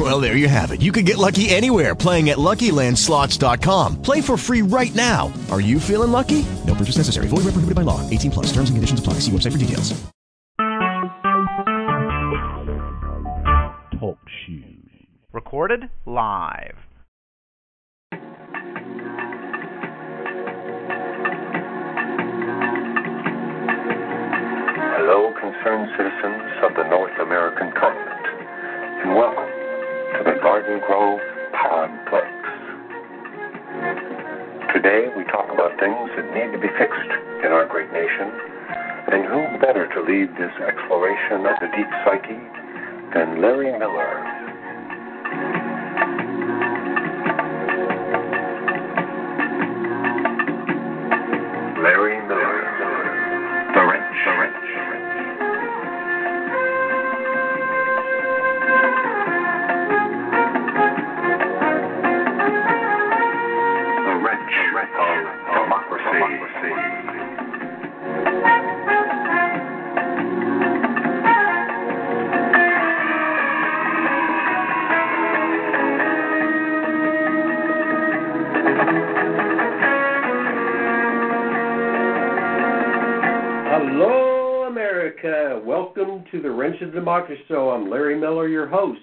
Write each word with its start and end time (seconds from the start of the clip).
Well, 0.00 0.18
there 0.18 0.34
you 0.34 0.48
have 0.48 0.70
it. 0.70 0.80
You 0.80 0.92
can 0.92 1.04
get 1.04 1.18
lucky 1.18 1.50
anywhere 1.50 1.94
playing 1.94 2.30
at 2.30 2.38
LuckyLandSlots.com. 2.38 4.00
Play 4.00 4.22
for 4.22 4.38
free 4.38 4.62
right 4.62 4.94
now. 4.94 5.30
Are 5.50 5.60
you 5.60 5.78
feeling 5.78 6.10
lucky? 6.10 6.46
No 6.66 6.74
purchase 6.74 6.96
necessary. 6.96 7.28
Void 7.28 7.44
where 7.44 7.52
prohibited 7.52 7.74
by 7.74 7.82
law. 7.82 8.00
18 8.08 8.30
plus. 8.30 8.46
Terms 8.46 8.70
and 8.70 8.78
conditions 8.78 8.98
apply. 8.98 9.14
See 9.20 9.30
website 9.30 9.52
for 9.52 9.58
details. 9.58 9.92
Talk 14.00 14.16
shoes. 14.46 14.64
Recorded 15.34 15.90
live. 16.06 16.78
Hello, 24.96 25.34
concerned 25.38 25.90
citizens 25.98 26.52
of 26.64 26.74
the 26.74 26.88
North 26.88 27.20
American 27.20 27.70
continent, 27.72 28.26
and 29.04 29.14
welcome 29.14 29.49
to 30.16 30.24
the 30.24 30.34
Garden 30.42 30.80
Grove 30.86 31.20
Podplex. 31.54 32.34
Today 34.74 35.06
we 35.16 35.22
talk 35.24 35.46
about 35.54 35.78
things 35.78 36.10
that 36.16 36.26
need 36.34 36.50
to 36.50 36.58
be 36.58 36.66
fixed 36.78 37.12
in 37.44 37.52
our 37.52 37.66
great 37.66 37.92
nation, 37.92 38.26
and 39.12 39.24
who 39.24 39.58
better 39.60 39.86
to 39.86 40.00
lead 40.02 40.34
this 40.34 40.50
exploration 40.66 41.46
of 41.46 41.54
the 41.60 41.68
deep 41.76 41.86
psyche 42.02 42.42
than 43.14 43.40
Larry 43.40 43.70
Miller? 43.78 44.18
Larry 51.82 52.18
Miller, 52.26 52.69
Wrench 86.80 86.88
of 86.88 86.94
Democracy 86.94 87.42
Show. 87.48 87.70
I'm 87.70 87.90
Larry 87.90 88.18
Miller, 88.18 88.48
your 88.48 88.66
host. 88.66 89.00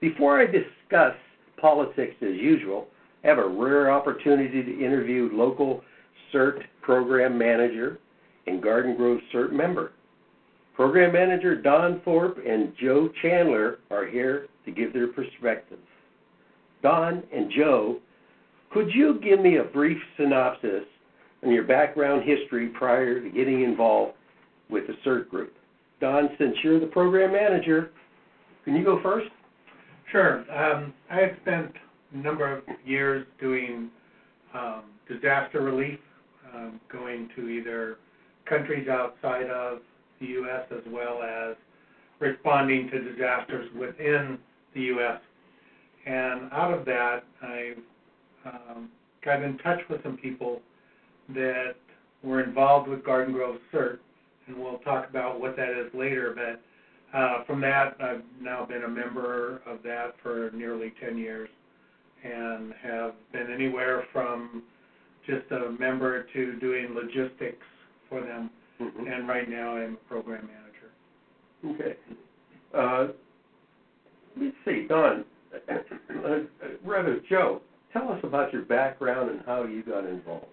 Before 0.00 0.40
I 0.40 0.46
discuss 0.46 1.14
politics 1.58 2.14
as 2.20 2.34
usual, 2.34 2.88
I 3.24 3.28
have 3.28 3.38
a 3.38 3.46
rare 3.46 3.90
opportunity 3.90 4.62
to 4.62 4.84
interview 4.84 5.30
local 5.32 5.82
CERT 6.32 6.62
program 6.82 7.38
manager 7.38 7.98
and 8.46 8.62
Garden 8.62 8.96
Grove 8.96 9.20
CERT 9.32 9.52
member. 9.52 9.92
Program 10.74 11.12
manager 11.12 11.60
Don 11.60 12.00
Thorpe 12.04 12.38
and 12.46 12.72
Joe 12.78 13.08
Chandler 13.22 13.78
are 13.90 14.06
here 14.06 14.48
to 14.64 14.70
give 14.70 14.92
their 14.92 15.08
perspective. 15.08 15.78
Don 16.82 17.22
and 17.34 17.50
Joe, 17.56 17.98
could 18.72 18.90
you 18.92 19.20
give 19.22 19.40
me 19.40 19.56
a 19.56 19.64
brief 19.64 19.98
synopsis 20.18 20.84
on 21.44 21.50
your 21.50 21.64
background 21.64 22.24
history 22.24 22.68
prior 22.68 23.20
to 23.20 23.30
getting 23.30 23.62
involved 23.62 24.14
with 24.68 24.86
the 24.86 24.94
CERT 25.04 25.28
group? 25.28 25.54
Don, 26.00 26.30
since 26.38 26.56
you're 26.64 26.80
the 26.80 26.86
program 26.86 27.32
manager, 27.32 27.90
can 28.64 28.74
you 28.74 28.84
go 28.84 29.00
first? 29.02 29.28
Sure. 30.10 30.38
Um, 30.50 30.94
I 31.10 31.16
have 31.16 31.36
spent 31.42 31.72
a 32.14 32.16
number 32.16 32.56
of 32.56 32.64
years 32.84 33.26
doing 33.38 33.90
um, 34.54 34.84
disaster 35.08 35.60
relief, 35.60 35.98
um, 36.54 36.80
going 36.90 37.28
to 37.36 37.48
either 37.48 37.98
countries 38.46 38.88
outside 38.88 39.48
of 39.50 39.80
the 40.20 40.26
U.S. 40.26 40.66
as 40.72 40.82
well 40.88 41.22
as 41.22 41.56
responding 42.18 42.90
to 42.90 43.12
disasters 43.12 43.70
within 43.78 44.38
the 44.74 44.80
U.S. 44.82 45.20
And 46.06 46.50
out 46.52 46.72
of 46.72 46.84
that, 46.86 47.24
I 47.42 47.74
um, 48.46 48.88
got 49.24 49.42
in 49.42 49.58
touch 49.58 49.80
with 49.88 50.02
some 50.02 50.16
people 50.16 50.60
that 51.30 51.74
were 52.22 52.42
involved 52.42 52.88
with 52.88 53.04
Garden 53.04 53.32
Grove 53.32 53.58
CERT, 53.72 53.98
and 54.50 54.62
we'll 54.62 54.78
talk 54.78 55.08
about 55.08 55.40
what 55.40 55.56
that 55.56 55.70
is 55.70 55.92
later. 55.94 56.34
But 56.34 57.16
uh, 57.16 57.44
from 57.44 57.60
that, 57.62 57.96
I've 58.00 58.22
now 58.40 58.64
been 58.64 58.84
a 58.84 58.88
member 58.88 59.62
of 59.66 59.82
that 59.84 60.14
for 60.22 60.50
nearly 60.54 60.92
10 61.00 61.18
years 61.18 61.48
and 62.22 62.74
have 62.82 63.14
been 63.32 63.50
anywhere 63.52 64.04
from 64.12 64.62
just 65.26 65.50
a 65.50 65.70
member 65.78 66.26
to 66.32 66.58
doing 66.58 66.94
logistics 66.94 67.66
for 68.08 68.20
them. 68.20 68.50
And 68.78 69.28
right 69.28 69.48
now, 69.48 69.76
I'm 69.76 69.94
a 69.94 70.08
program 70.08 70.48
manager. 70.48 71.80
Okay. 71.82 71.96
Uh, 72.74 73.12
let's 74.40 74.56
see, 74.64 74.86
Don, 74.88 75.24
uh, 75.70 76.38
rather, 76.84 77.20
Joe, 77.28 77.60
tell 77.92 78.08
us 78.10 78.20
about 78.22 78.52
your 78.52 78.62
background 78.62 79.30
and 79.30 79.40
how 79.44 79.64
you 79.64 79.82
got 79.82 80.06
involved. 80.06 80.46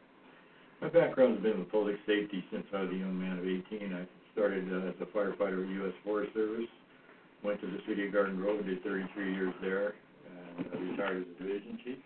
My 0.82 0.90
background 0.90 1.36
has 1.36 1.44
been 1.44 1.60
with 1.60 1.72
public 1.72 1.98
safety 2.06 2.46
since 2.52 2.66
I 2.70 2.82
was 2.86 2.92
a 2.92 2.96
young 2.96 3.18
man 3.18 3.40
of 3.40 3.46
18. 3.46 3.98
I 3.98 4.06
started 4.34 4.70
uh, 4.70 4.94
as 4.94 4.98
a 5.02 5.10
firefighter 5.10 5.58
with 5.58 5.74
U.S. 5.82 5.94
Forest 6.06 6.34
Service, 6.36 6.70
went 7.44 7.60
to 7.62 7.68
the 7.68 7.82
city 7.90 8.06
of 8.06 8.14
Garden 8.14 8.38
Grove, 8.38 8.64
did 8.64 8.84
33 8.84 9.34
years 9.34 9.54
there, 9.60 9.96
and 10.30 10.66
I 10.70 10.78
retired 10.92 11.26
as 11.26 11.28
a 11.34 11.44
division 11.44 11.80
chief. 11.84 11.98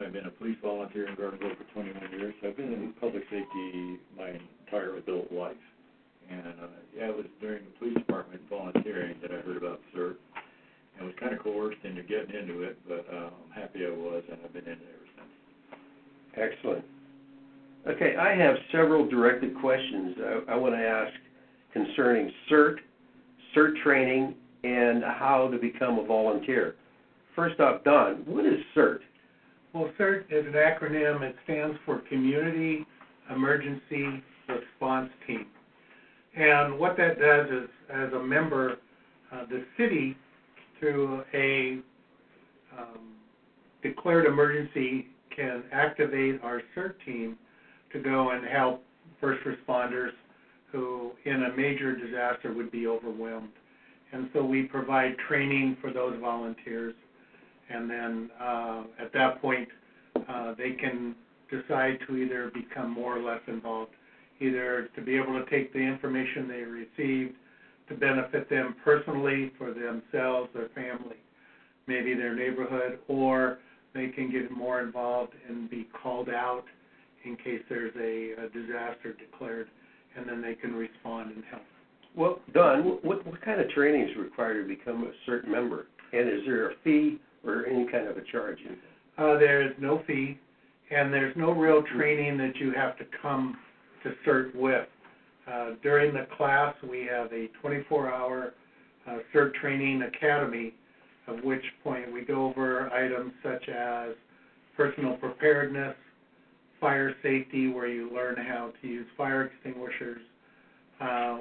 I've 0.00 0.12
been 0.12 0.26
a 0.26 0.30
police 0.30 0.56
volunteer 0.62 1.08
in 1.08 1.16
Garden 1.16 1.38
Grove 1.38 1.58
for 1.58 1.66
21 1.74 2.10
years. 2.12 2.34
I've 2.46 2.56
been 2.56 2.72
in 2.72 2.94
public 3.00 3.24
safety 3.24 3.98
my 4.16 4.38
entire 4.66 4.96
adult 4.96 5.32
life. 5.32 5.58
And 6.30 6.46
uh, 6.46 6.78
yeah, 6.96 7.10
it 7.10 7.16
was 7.16 7.26
during 7.40 7.64
the 7.64 7.74
police 7.78 7.98
department 7.98 8.42
volunteering 8.48 9.16
that 9.20 9.30
I 9.30 9.42
heard 9.42 9.56
about 9.56 9.80
CERT. 9.94 10.16
And 10.96 11.06
was 11.06 11.14
kind 11.18 11.34
of 11.34 11.40
coerced 11.40 11.82
into 11.82 12.02
getting 12.04 12.34
into 12.38 12.62
it, 12.62 12.78
but 12.86 13.04
uh, 13.12 13.30
I'm 13.34 13.50
happy 13.52 13.84
I 13.84 13.90
was, 13.90 14.22
and 14.30 14.38
I've 14.44 14.52
been 14.52 14.64
in 14.64 14.78
it 14.78 14.94
ever 14.94 15.08
since. 15.18 16.54
Excellent. 16.54 16.84
Okay, 17.86 18.16
I 18.16 18.34
have 18.34 18.56
several 18.72 19.06
directed 19.06 19.54
questions 19.60 20.16
I, 20.48 20.52
I 20.52 20.56
want 20.56 20.74
to 20.74 20.80
ask 20.80 21.12
concerning 21.74 22.32
CERT, 22.50 22.76
CERT 23.54 23.82
training, 23.82 24.34
and 24.62 25.04
how 25.04 25.50
to 25.52 25.58
become 25.58 25.98
a 25.98 26.04
volunteer. 26.04 26.76
First 27.36 27.60
off, 27.60 27.84
Don, 27.84 28.22
what 28.24 28.46
is 28.46 28.58
CERT? 28.74 29.00
Well, 29.74 29.90
CERT 29.98 30.24
is 30.30 30.46
an 30.46 30.54
acronym. 30.54 31.20
It 31.22 31.36
stands 31.44 31.76
for 31.84 31.98
Community 32.08 32.86
Emergency 33.30 34.22
Response 34.48 35.10
Team. 35.26 35.46
And 36.34 36.78
what 36.78 36.96
that 36.96 37.20
does 37.20 37.48
is, 37.50 37.68
as 37.92 38.12
a 38.14 38.22
member, 38.22 38.76
uh, 39.30 39.44
the 39.50 39.64
city, 39.76 40.16
through 40.80 41.22
a 41.34 41.80
um, 42.78 43.12
declared 43.82 44.24
emergency, 44.24 45.08
can 45.36 45.64
activate 45.70 46.42
our 46.42 46.62
CERT 46.74 46.94
team 47.04 47.36
to 47.94 48.00
go 48.00 48.32
and 48.32 48.46
help 48.46 48.82
first 49.20 49.40
responders 49.44 50.10
who, 50.70 51.12
in 51.24 51.44
a 51.44 51.56
major 51.56 51.96
disaster, 51.96 52.52
would 52.52 52.70
be 52.70 52.86
overwhelmed. 52.86 53.48
And 54.12 54.28
so 54.34 54.44
we 54.44 54.64
provide 54.64 55.16
training 55.28 55.78
for 55.80 55.92
those 55.92 56.18
volunteers. 56.20 56.94
And 57.70 57.88
then 57.88 58.30
uh, 58.40 58.82
at 59.00 59.12
that 59.14 59.40
point, 59.40 59.68
uh, 60.28 60.54
they 60.58 60.72
can 60.72 61.14
decide 61.50 61.98
to 62.06 62.16
either 62.16 62.50
become 62.52 62.90
more 62.90 63.16
or 63.16 63.22
less 63.22 63.40
involved, 63.46 63.92
either 64.40 64.90
to 64.94 65.00
be 65.00 65.16
able 65.16 65.38
to 65.42 65.48
take 65.48 65.72
the 65.72 65.78
information 65.78 66.48
they 66.48 66.62
received 66.62 67.34
to 67.88 67.94
benefit 67.94 68.48
them 68.50 68.74
personally, 68.84 69.52
for 69.58 69.72
themselves, 69.72 70.48
their 70.54 70.70
family, 70.74 71.16
maybe 71.86 72.14
their 72.14 72.34
neighborhood, 72.34 72.98
or 73.08 73.58
they 73.94 74.08
can 74.08 74.30
get 74.30 74.50
more 74.50 74.80
involved 74.80 75.32
and 75.48 75.70
be 75.70 75.86
called 76.02 76.28
out 76.28 76.64
in 77.24 77.36
case 77.36 77.62
there's 77.68 77.94
a, 77.96 78.44
a 78.44 78.48
disaster 78.48 79.14
declared, 79.18 79.68
and 80.16 80.28
then 80.28 80.42
they 80.42 80.54
can 80.54 80.74
respond 80.74 81.32
and 81.34 81.44
help. 81.50 81.62
Well, 82.16 82.40
Don, 82.52 82.84
what, 82.84 83.26
what 83.26 83.42
kind 83.44 83.60
of 83.60 83.68
training 83.70 84.08
is 84.08 84.16
required 84.16 84.62
to 84.62 84.68
become 84.68 85.04
a 85.04 85.30
CERT 85.30 85.48
member? 85.48 85.86
And 86.12 86.28
is 86.28 86.40
there 86.46 86.70
a 86.70 86.74
fee 86.84 87.18
or 87.44 87.66
any 87.66 87.90
kind 87.90 88.06
of 88.06 88.16
a 88.16 88.22
charge? 88.30 88.58
Uh, 89.18 89.38
there 89.38 89.62
is 89.62 89.72
no 89.80 90.02
fee, 90.06 90.38
and 90.90 91.12
there's 91.12 91.36
no 91.36 91.50
real 91.50 91.82
training 91.96 92.38
that 92.38 92.56
you 92.56 92.72
have 92.72 92.96
to 92.98 93.04
come 93.20 93.56
to 94.04 94.12
CERT 94.24 94.54
with. 94.54 94.86
Uh, 95.50 95.70
during 95.82 96.14
the 96.14 96.26
class, 96.36 96.74
we 96.88 97.06
have 97.10 97.32
a 97.32 97.48
24-hour 97.62 98.54
uh, 99.06 99.16
CERT 99.34 99.54
training 99.54 100.02
academy, 100.02 100.72
at 101.26 101.44
which 101.44 101.64
point 101.82 102.12
we 102.12 102.22
go 102.22 102.46
over 102.46 102.90
items 102.92 103.32
such 103.42 103.68
as 103.68 104.10
personal 104.76 105.16
preparedness, 105.16 105.94
fire 106.84 107.14
safety, 107.22 107.68
where 107.68 107.88
you 107.88 108.14
learn 108.14 108.36
how 108.36 108.70
to 108.82 108.86
use 108.86 109.06
fire 109.16 109.44
extinguishers, 109.44 110.20
uh, 111.00 111.38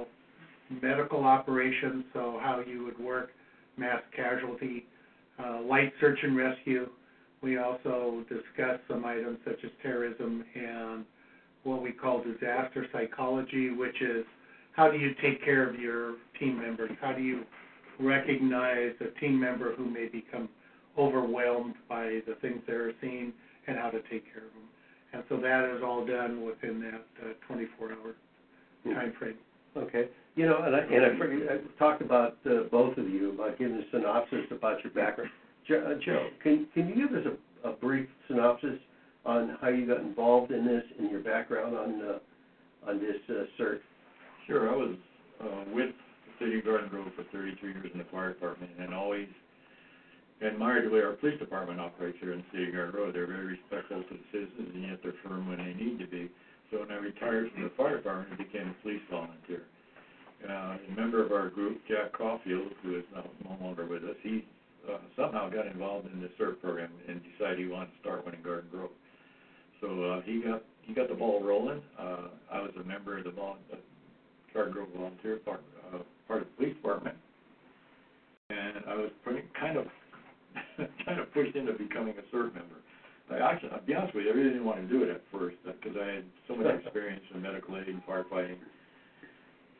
medical 0.81 1.25
operations, 1.25 2.05
so 2.13 2.39
how 2.41 2.63
you 2.65 2.85
would 2.85 2.97
work 2.97 3.31
mass 3.75 4.01
casualty, 4.15 4.85
uh, 5.43 5.59
light 5.63 5.91
search 5.99 6.17
and 6.23 6.37
rescue. 6.37 6.87
We 7.41 7.57
also 7.57 8.23
discuss 8.29 8.79
some 8.87 9.03
items 9.03 9.37
such 9.43 9.59
as 9.65 9.71
terrorism 9.81 10.45
and 10.55 11.03
what 11.65 11.81
we 11.81 11.91
call 11.91 12.23
disaster 12.23 12.87
psychology, 12.93 13.71
which 13.71 14.01
is 14.01 14.23
how 14.71 14.89
do 14.89 14.97
you 14.97 15.13
take 15.21 15.43
care 15.43 15.67
of 15.69 15.77
your 15.77 16.15
team 16.39 16.57
members? 16.57 16.91
How 17.01 17.11
do 17.11 17.21
you 17.21 17.43
recognize 17.99 18.93
a 19.01 19.19
team 19.19 19.41
member 19.41 19.75
who 19.75 19.89
may 19.89 20.07
become 20.07 20.47
overwhelmed 20.97 21.75
by 21.89 22.21
the 22.27 22.35
things 22.41 22.61
they're 22.65 22.93
seeing 23.01 23.33
and 23.67 23.77
how 23.77 23.89
to 23.89 23.99
take 24.03 24.23
care 24.31 24.45
of 24.45 24.53
them? 24.53 24.72
And 25.13 25.23
so 25.29 25.37
that 25.37 25.75
is 25.75 25.83
all 25.83 26.05
done 26.05 26.43
within 26.43 26.81
that 26.81 27.05
uh, 27.23 27.53
24-hour 27.53 28.15
time 28.95 29.13
frame. 29.19 29.35
Okay. 29.77 30.07
You 30.35 30.47
know, 30.47 30.63
and 30.63 30.75
I, 30.75 30.79
and 30.79 31.05
I, 31.05 31.17
forget- 31.17 31.47
I 31.49 31.79
talked 31.79 32.01
about 32.01 32.37
uh, 32.45 32.63
both 32.71 32.97
of 32.97 33.07
you 33.07 33.33
about 33.33 33.57
giving 33.59 33.77
a 33.77 33.83
synopsis 33.91 34.45
about 34.51 34.83
your 34.83 34.91
background. 34.93 35.29
Jo- 35.67 35.95
uh, 35.95 35.99
Joe, 36.03 36.27
can 36.41 36.67
can 36.73 36.89
you 36.89 36.95
give 37.07 37.15
us 37.17 37.25
a, 37.63 37.69
a 37.69 37.73
brief 37.73 38.09
synopsis 38.27 38.79
on 39.25 39.57
how 39.61 39.69
you 39.69 39.87
got 39.87 40.01
involved 40.01 40.51
in 40.51 40.65
this 40.65 40.83
and 40.99 41.09
your 41.09 41.21
background 41.21 41.77
on 41.77 42.01
uh, 42.01 42.89
on 42.89 42.99
this 42.99 43.15
uh, 43.29 43.43
cert? 43.61 43.79
Sure, 44.47 44.69
I 44.69 44.75
was 44.75 44.95
uh, 45.41 45.63
with 45.73 45.91
the 46.39 46.45
City 46.45 46.59
of 46.59 46.65
Garden 46.65 46.89
Grove 46.89 47.07
for 47.15 47.23
33 47.31 47.71
years 47.71 47.87
in 47.93 47.99
the 47.99 48.05
fire 48.05 48.33
department 48.33 48.71
and 48.79 48.93
always 48.93 49.27
admired 50.41 50.85
the 50.85 50.93
way 50.93 51.01
our 51.01 51.13
police 51.13 51.39
department 51.39 51.79
operates 51.79 52.17
here 52.19 52.33
in 52.33 52.39
the 52.39 52.49
City 52.51 52.71
Garden 52.71 52.91
Grove. 52.91 53.13
They're 53.13 53.27
very 53.27 53.57
respectful 53.59 54.03
to 54.03 54.13
the 54.13 54.27
citizens 54.31 54.71
and 54.73 54.83
yet 54.83 54.99
they're 55.03 55.13
firm 55.23 55.47
when 55.47 55.57
they 55.57 55.73
need 55.73 55.99
to 55.99 56.07
be. 56.07 56.29
So 56.71 56.79
when 56.79 56.91
I 56.91 56.97
retired 56.97 57.51
from 57.53 57.63
the 57.63 57.71
fire 57.77 57.97
department, 57.97 58.33
I 58.33 58.43
became 58.43 58.69
a 58.69 58.81
police 58.81 59.03
volunteer. 59.09 59.63
Uh, 60.43 60.75
a 60.75 60.95
member 60.95 61.23
of 61.23 61.31
our 61.31 61.49
group, 61.49 61.79
Jack 61.87 62.11
Caulfield, 62.11 62.73
who 62.81 62.97
is 62.97 63.05
now 63.15 63.23
no 63.45 63.57
longer 63.63 63.85
with 63.85 64.03
us, 64.03 64.17
he 64.23 64.43
uh, 64.91 64.97
somehow 65.15 65.49
got 65.49 65.67
involved 65.67 66.11
in 66.11 66.19
the 66.19 66.29
CERT 66.37 66.59
program 66.59 66.89
and 67.07 67.21
decided 67.31 67.59
he 67.59 67.67
wanted 67.67 67.85
to 67.93 67.99
start 68.01 68.25
one 68.25 68.35
in 68.35 68.41
Garden 68.41 68.69
Grove. 68.69 68.89
So 69.79 70.03
uh, 70.03 70.21
he 70.21 70.41
got 70.41 70.63
he 70.81 70.93
got 70.93 71.07
the 71.07 71.15
ball 71.15 71.41
rolling. 71.41 71.81
Uh, 71.97 72.27
I 72.51 72.59
was 72.59 72.71
a 72.79 72.83
member 72.83 73.17
of 73.17 73.23
the 73.23 73.31
vol- 73.31 73.57
uh, 73.71 73.77
Garden 74.53 74.73
Grove 74.73 74.89
Volunteer 74.95 75.37
part, 75.37 75.61
uh, 75.93 75.99
part 76.27 76.41
of 76.41 76.47
the 76.47 76.53
police 76.57 76.75
department, 76.75 77.15
and 78.49 78.83
I 78.87 78.95
was 78.95 79.11
pretty 79.23 79.43
kind 79.59 79.77
of 79.77 79.87
kind 81.05 81.19
of 81.19 81.33
pushed 81.33 81.55
into 81.55 81.73
becoming 81.73 82.15
a 82.17 82.35
CERT 82.35 82.53
member. 82.53 82.79
I 83.31 83.39
actually, 83.39 83.71
I'll 83.71 83.81
be 83.81 83.95
honest 83.95 84.13
with 84.13 84.25
you, 84.25 84.31
I 84.31 84.35
really 84.35 84.49
didn't 84.49 84.65
want 84.65 84.81
to 84.81 84.87
do 84.87 85.03
it 85.03 85.09
at 85.09 85.21
first 85.31 85.57
because 85.65 85.95
I 85.97 86.21
had 86.21 86.25
so 86.47 86.55
much 86.55 86.67
experience 86.83 87.23
in 87.33 87.41
medical 87.41 87.77
aid 87.77 87.87
and 87.87 88.03
firefighting. 88.05 88.57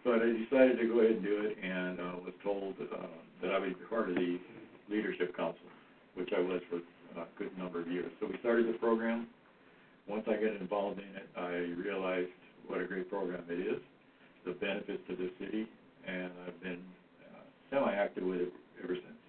But 0.04 0.24
I 0.24 0.32
decided 0.32 0.80
to 0.80 0.88
go 0.88 1.00
ahead 1.00 1.16
and 1.20 1.24
do 1.24 1.48
it, 1.48 1.58
and 1.64 2.00
uh, 2.00 2.20
was 2.24 2.34
told 2.44 2.76
uh, 2.80 3.08
that 3.42 3.52
I 3.52 3.60
would 3.60 3.80
be 3.80 3.86
part 3.86 4.10
of 4.10 4.16
the 4.16 4.40
leadership 4.90 5.36
council, 5.36 5.68
which 6.16 6.30
I 6.36 6.42
was 6.42 6.62
for 6.70 6.78
a 7.20 7.26
good 7.38 7.58
number 7.58 7.82
of 7.82 7.88
years. 7.88 8.12
So 8.20 8.28
we 8.28 8.38
started 8.40 8.68
the 8.68 8.78
program. 8.80 9.28
Once 10.08 10.26
I 10.28 10.34
got 10.34 10.60
involved 10.60 11.00
in 11.00 11.16
it, 11.16 11.30
I 11.38 11.72
realized 11.80 12.32
what 12.68 12.82
a 12.82 12.86
great 12.86 13.10
program 13.10 13.44
it 13.50 13.60
is, 13.60 13.80
the 14.46 14.52
benefits 14.52 15.02
to 15.08 15.16
the 15.16 15.30
city, 15.40 15.68
and 16.08 16.32
I've 16.48 16.62
been 16.62 16.84
uh, 17.32 17.44
semi-active 17.70 18.24
with 18.24 18.42
it 18.42 18.54
ever 18.84 18.96
since. 18.96 19.23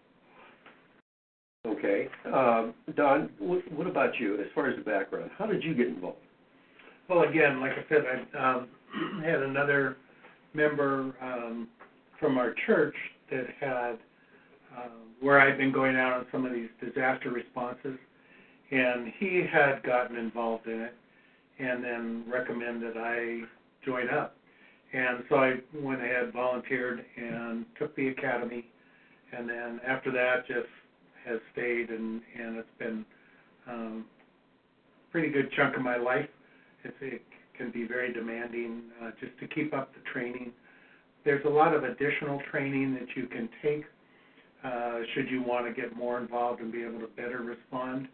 Okay. 1.67 2.09
Um, 2.27 2.75
Don, 2.95 3.31
what, 3.39 3.61
what 3.73 3.87
about 3.87 4.19
you 4.19 4.35
as 4.41 4.47
far 4.55 4.69
as 4.69 4.77
the 4.77 4.85
background? 4.85 5.31
How 5.39 5.47
did 5.47 5.63
you 5.63 5.75
get 5.75 5.89
involved? 5.89 6.19
Well, 7.09 7.23
again, 7.23 7.61
like 7.61 7.73
I 7.73 7.85
said, 7.89 8.03
I 8.35 8.55
um, 8.55 8.69
had 9.25 9.43
another 9.43 9.97
member 10.53 11.15
um, 11.23 11.69
from 12.21 12.39
our 12.39 12.55
church 12.67 12.95
that 13.31 13.47
had 13.61 13.99
uh, 14.77 14.89
where 15.21 15.41
I'd 15.41 15.59
been 15.59 15.73
going 15.73 15.97
out 15.97 16.13
on 16.13 16.27
some 16.31 16.45
of 16.45 16.53
these 16.53 16.69
disaster 16.81 17.31
responses, 17.31 17.99
and 18.71 19.13
he 19.19 19.43
had 19.51 19.83
gotten 19.83 20.17
involved 20.17 20.67
in 20.67 20.81
it, 20.81 20.95
and 21.59 21.83
then 21.83 22.25
recommended 22.29 22.97
I 22.97 23.41
join 23.85 24.09
up. 24.11 24.37
And 24.93 25.25
so 25.29 25.37
I 25.37 25.55
went 25.75 26.03
ahead, 26.03 26.33
volunteered, 26.33 27.05
and 27.17 27.65
took 27.79 27.95
the 27.97 28.09
academy, 28.09 28.67
and 29.37 29.49
then 29.49 29.81
after 29.87 30.13
that, 30.13 30.47
just 30.47 30.69
has 31.25 31.41
stayed, 31.53 31.91
and 31.91 32.21
and 32.39 32.57
it's 32.57 32.69
been 32.79 33.05
um, 33.69 34.05
pretty 35.11 35.31
good 35.31 35.51
chunk 35.53 35.77
of 35.77 35.83
my 35.83 35.97
life. 35.97 36.29
It's, 36.85 36.97
it 37.01 37.23
can 37.57 37.71
be 37.71 37.87
very 37.87 38.13
demanding 38.13 38.83
uh, 39.03 39.11
just 39.21 39.39
to 39.41 39.47
keep 39.47 39.73
up 39.73 39.93
the 39.95 40.01
training. 40.13 40.53
There's 41.25 41.45
a 41.47 41.49
lot 41.49 41.75
of 41.75 41.85
additional 41.85 42.41
training 42.51 42.95
that 42.95 43.17
you 43.17 43.27
can 43.27 43.49
take 43.63 43.85
uh, 44.65 45.01
should 45.15 45.31
you 45.31 45.43
want 45.43 45.67
to 45.67 45.79
get 45.79 45.95
more 45.95 46.19
involved 46.19 46.61
and 46.61 46.73
be 46.73 46.83
able 46.83 46.99
to 47.01 47.07
better 47.07 47.43
respond 47.43 48.09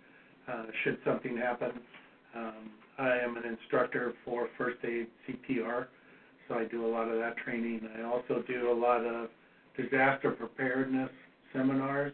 uh, 0.49 0.65
should 0.83 0.99
something 1.05 1.37
happen. 1.37 1.71
Um, 2.35 2.71
I 2.99 3.19
am 3.19 3.37
an 3.37 3.45
instructor 3.45 4.15
for 4.25 4.49
first 4.59 4.79
aid 4.85 5.07
CPR, 5.29 5.87
so 6.49 6.57
I 6.57 6.65
do 6.65 6.85
a 6.85 6.91
lot 6.91 7.09
of 7.09 7.19
that 7.21 7.37
training. 7.39 7.89
I 7.97 8.03
also 8.03 8.43
do 8.49 8.71
a 8.71 8.75
lot 8.75 9.05
of 9.05 9.29
disaster 9.77 10.33
preparedness 10.33 11.11
seminars, 11.53 12.13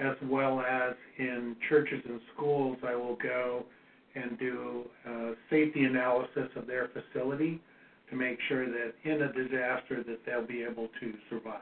as 0.00 0.16
well 0.24 0.60
as 0.60 0.94
in 1.18 1.56
churches 1.68 2.00
and 2.08 2.20
schools, 2.34 2.78
I 2.86 2.94
will 2.96 3.16
go 3.16 3.64
and 4.14 4.38
do 4.38 4.84
uh, 5.08 5.32
safety 5.50 5.84
analysis 5.84 6.48
of 6.56 6.66
their 6.66 6.88
facility 6.88 7.60
to 8.10 8.16
make 8.16 8.38
sure 8.48 8.66
that 8.66 8.92
in 9.04 9.22
a 9.22 9.32
disaster 9.32 10.02
that 10.06 10.18
they'll 10.26 10.46
be 10.46 10.62
able 10.62 10.88
to 11.00 11.14
survive. 11.30 11.60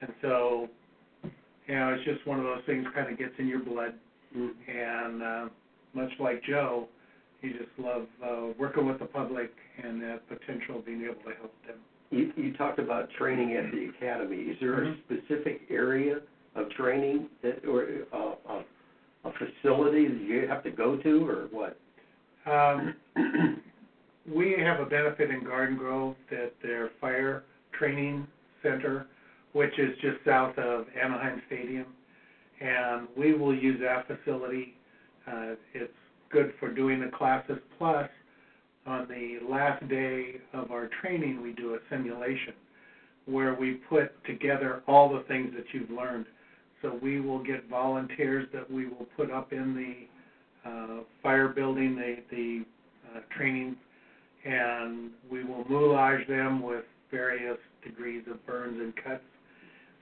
And 0.00 0.12
so, 0.20 0.68
you 1.22 1.74
know, 1.74 1.94
it's 1.94 2.04
just 2.04 2.26
one 2.26 2.38
of 2.38 2.44
those 2.44 2.62
things 2.66 2.86
kind 2.94 3.10
of 3.10 3.18
gets 3.18 3.34
in 3.38 3.46
your 3.46 3.60
blood. 3.60 3.94
And 4.34 5.22
uh, 5.22 5.48
much 5.94 6.10
like 6.18 6.42
Joe, 6.42 6.88
you 7.42 7.52
just 7.52 7.70
love 7.78 8.06
uh, 8.24 8.52
working 8.58 8.86
with 8.86 8.98
the 8.98 9.04
public 9.06 9.50
and 9.82 10.02
that 10.02 10.28
potential 10.28 10.78
of 10.78 10.86
being 10.86 11.02
able 11.04 11.22
to 11.22 11.36
help 11.38 11.52
them. 11.66 11.76
You, 12.10 12.32
you 12.36 12.52
talked 12.54 12.78
about 12.78 13.08
training 13.18 13.56
at 13.56 13.70
the 13.72 13.90
academy. 13.96 14.36
Is 14.36 14.56
there 14.60 14.84
a 14.84 14.96
specific 15.06 15.62
area 15.70 16.20
of 16.54 16.70
training 16.70 17.28
that, 17.42 17.64
or 17.66 17.86
uh, 18.12 18.34
a, 18.48 19.28
a 19.28 19.32
facility 19.32 20.08
that 20.08 20.22
you 20.22 20.46
have 20.48 20.62
to 20.64 20.70
go 20.70 20.96
to, 20.96 21.28
or 21.28 21.48
what? 21.50 21.78
Um, 22.50 22.94
we 24.32 24.56
have 24.58 24.80
a 24.80 24.86
benefit 24.86 25.30
in 25.30 25.44
Garden 25.44 25.76
Grove 25.76 26.16
that 26.30 26.52
their 26.62 26.90
fire 27.00 27.44
training 27.78 28.26
center, 28.62 29.06
which 29.52 29.78
is 29.78 29.96
just 30.00 30.18
south 30.26 30.56
of 30.58 30.86
Anaheim 31.02 31.42
Stadium, 31.46 31.86
and 32.60 33.08
we 33.16 33.34
will 33.34 33.54
use 33.54 33.80
that 33.80 34.06
facility. 34.06 34.74
Uh, 35.26 35.54
it's 35.74 35.92
good 36.30 36.52
for 36.58 36.72
doing 36.72 37.00
the 37.00 37.10
classes. 37.16 37.58
Plus, 37.78 38.08
on 38.86 39.06
the 39.08 39.38
last 39.48 39.86
day 39.88 40.36
of 40.52 40.70
our 40.70 40.88
training, 41.00 41.40
we 41.40 41.52
do 41.52 41.74
a 41.74 41.78
simulation 41.90 42.54
where 43.26 43.54
we 43.54 43.74
put 43.88 44.12
together 44.24 44.82
all 44.88 45.08
the 45.12 45.24
things 45.28 45.52
that 45.56 45.64
you've 45.72 45.90
learned. 45.90 46.26
So 46.82 46.98
we 47.00 47.20
will 47.20 47.42
get 47.42 47.68
volunteers 47.68 48.48
that 48.52 48.68
we 48.70 48.86
will 48.86 49.06
put 49.16 49.30
up 49.30 49.52
in 49.52 49.74
the 49.74 50.68
uh, 50.68 51.00
fire 51.22 51.48
building, 51.48 51.94
the, 51.96 52.16
the 52.30 52.64
uh, 53.14 53.20
training, 53.36 53.76
and 54.44 55.10
we 55.30 55.44
will 55.44 55.64
moulage 55.64 56.26
them 56.28 56.62
with 56.62 56.84
various 57.10 57.58
degrees 57.84 58.24
of 58.30 58.44
burns 58.46 58.80
and 58.80 58.94
cuts. 58.96 59.22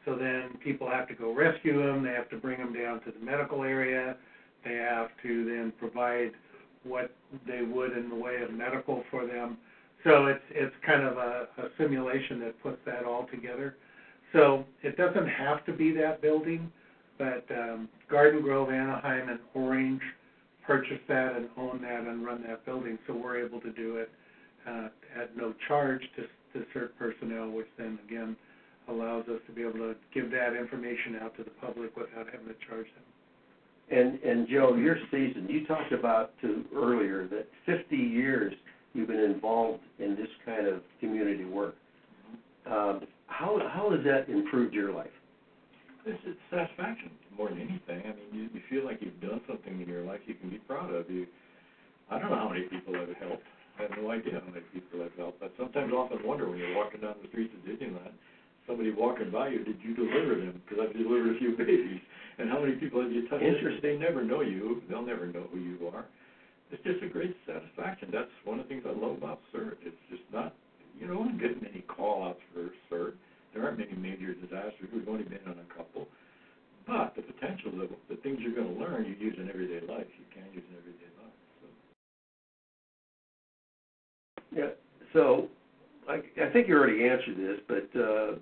So 0.05 0.17
then 0.17 0.57
people 0.65 0.89
have 0.89 1.09
to 1.09 1.15
go 1.15 1.35
rescue 1.35 1.85
them, 1.87 2.03
they 2.03 2.13
have 2.13 2.31
to 2.31 2.37
bring 2.37 2.59
them 2.59 2.73
down 2.73 3.01
to 3.03 3.13
the 3.13 3.25
medical 3.25 3.63
area, 3.63 4.17
they 4.65 4.75
have 4.75 5.09
to 5.23 5.45
then 5.45 5.73
provide 5.79 6.33
what 6.85 7.11
they 7.47 7.63
would 7.63 7.97
in 7.97 8.09
the 8.09 8.15
way 8.15 8.43
of 8.43 8.53
medical 8.53 9.05
for 9.11 9.27
them. 9.27 9.59
So 10.05 10.27
it's 10.27 10.43
it's 10.51 10.75
kind 10.87 11.03
of 11.03 11.19
a, 11.19 11.49
a 11.59 11.69
simulation 11.77 12.41
that 12.41 12.63
puts 12.63 12.79
that 12.87 13.05
all 13.05 13.27
together. 13.31 13.77
So 14.33 14.65
it 14.83 14.97
doesn't 14.97 15.27
have 15.27 15.65
to 15.67 15.73
be 15.73 15.93
that 15.93 16.23
building, 16.23 16.71
but 17.19 17.45
um, 17.51 17.89
Garden 18.11 18.43
Grove, 18.43 18.71
Anaheim, 18.71 19.29
and 19.29 19.41
Orange 19.55 20.03
purchase 20.67 21.01
that 21.09 21.37
and 21.37 21.49
own 21.57 21.83
that 21.83 22.01
and 22.07 22.25
run 22.25 22.45
that 22.47 22.65
building, 22.65 22.99
so 23.07 23.15
we're 23.15 23.45
able 23.45 23.61
to 23.61 23.73
do 23.73 23.97
it 23.97 24.11
uh, 24.69 24.89
at 25.21 25.37
no 25.37 25.55
charge 25.67 26.03
to, 26.17 26.23
to 26.59 26.65
CERT 26.73 26.91
personnel, 26.99 27.51
which 27.51 27.67
then 27.77 27.99
again 28.07 28.37
allows 28.89 29.27
us 29.29 29.41
to 29.47 29.53
be 29.53 29.63
able 29.63 29.73
to 29.73 29.95
give 30.15 30.31
that 30.31 30.55
information 30.55 31.17
out 31.23 31.37
to 31.37 31.45
the 31.45 31.51
public 31.51 31.97
without 31.97 32.27
having 32.27 32.47
to 32.47 32.55
charge 32.69 32.87
them. 32.87 33.05
And 33.91 34.21
and 34.23 34.49
Joe, 34.49 34.77
your 34.77 34.97
season, 35.11 35.47
you 35.49 35.67
talked 35.67 35.93
about 35.93 36.33
to 36.43 36.65
earlier 36.75 37.27
that 37.29 37.49
50 37.67 37.97
years 37.97 38.55
you've 38.95 39.09
been 39.09 39.19
involved 39.19 39.83
in 39.99 40.15
this 40.15 40.29
kind 40.45 40.67
of 40.67 40.83
community 41.01 41.45
work. 41.45 41.75
Um, 42.67 43.01
how 43.31 43.57
how 43.73 43.91
has 43.91 44.05
that 44.05 44.29
improved 44.29 44.75
your 44.75 44.93
life? 44.93 45.15
It's, 46.05 46.19
it's 46.27 46.41
satisfaction 46.51 47.11
more 47.37 47.49
than 47.49 47.61
anything. 47.61 48.03
I 48.05 48.13
mean, 48.17 48.29
you, 48.33 48.43
you 48.53 48.61
feel 48.69 48.85
like 48.85 48.99
you've 49.01 49.21
done 49.21 49.41
something 49.49 49.81
in 49.81 49.89
your 49.89 50.05
life 50.05 50.21
you 50.27 50.35
can 50.35 50.51
be 50.51 50.59
proud 50.59 50.93
of. 50.93 51.09
You, 51.11 51.27
I 52.11 52.19
don't 52.19 52.31
know 52.31 52.37
how 52.37 52.49
many 52.49 52.69
people 52.69 52.97
I've 52.97 53.17
helped. 53.17 53.45
I 53.79 53.83
have 53.89 53.97
no 53.97 54.11
idea 54.11 54.41
how 54.41 54.53
many 54.53 54.65
people 54.73 55.05
I've 55.05 55.17
helped. 55.17 55.43
I 55.43 55.49
sometimes 55.57 55.93
often 55.93 56.21
wonder 56.25 56.49
when 56.49 56.59
you're 56.59 56.77
walking 56.77 57.01
down 57.01 57.17
the 57.23 57.29
streets 57.29 57.53
of 57.57 57.65
Disneyland, 57.65 58.13
somebody 58.67 58.91
walking 58.93 59.31
by 59.31 59.49
you, 59.49 59.65
did 59.65 59.77
you 59.81 59.95
deliver 59.95 60.37
them? 60.37 60.61
Because 60.65 60.85
I've 60.89 60.97
delivered 60.97 61.37
a 61.37 61.39
few 61.39 61.57
babies. 61.59 62.01
And 62.39 62.49
how 62.49 62.61
many 62.61 62.77
people 62.77 63.03
have 63.03 63.13
you 63.13 63.29
touched? 63.29 63.45
Interesting. 63.45 63.81
They 63.83 63.97
never 63.97 64.25
know 64.25 64.41
you. 64.41 64.83
They'll 64.89 65.05
never 65.05 65.27
know 65.27 65.45
who 65.53 65.61
you 65.61 65.77
are. 65.93 66.05
It's 66.71 66.83
just 66.85 67.03
a 67.03 67.09
great 67.09 67.37
satisfaction. 67.47 68.09
That's 68.13 68.31
one 68.45 68.61
of 68.61 68.67
the 68.67 68.69
things 68.69 68.85
I 68.87 68.95
love 68.95 69.19
about 69.19 69.41
CERT. 69.53 69.77
It's 69.85 70.05
just 70.09 70.23
not, 70.33 70.55
you 71.01 71.07
don't 71.07 71.41
get 71.41 71.61
many 71.63 71.81
call-outs 71.81 72.41
for 72.53 72.71
CERT. 72.91 73.15
There 73.55 73.65
aren't 73.65 73.79
many 73.79 73.95
major 73.95 74.35
disasters. 74.35 74.89
We've 74.93 75.09
only 75.09 75.25
been 75.25 75.41
on 75.47 75.57
a 75.59 75.75
couple. 75.75 76.07
But 76.87 77.15
the 77.17 77.23
potential, 77.23 77.73
the, 77.73 77.89
the 78.15 78.21
things 78.21 78.39
you're 78.41 78.55
going 78.55 78.75
to 78.75 78.81
learn, 78.81 79.07
you 79.07 79.15
use 79.15 79.37
in 79.39 79.49
everyday 79.49 79.81
life. 79.87 80.07
You 80.19 80.25
can 80.33 80.45
use 80.53 80.63
in 80.71 80.77
everyday 80.77 81.11
life. 81.19 81.33
So. 81.61 81.67
Yeah. 84.57 84.71
So, 85.13 85.49
I, 86.09 86.23
I 86.45 86.53
think 86.53 86.69
you 86.69 86.77
already 86.77 87.09
answered 87.09 87.37
this, 87.37 87.61
but 87.67 88.01
uh, 88.01 88.35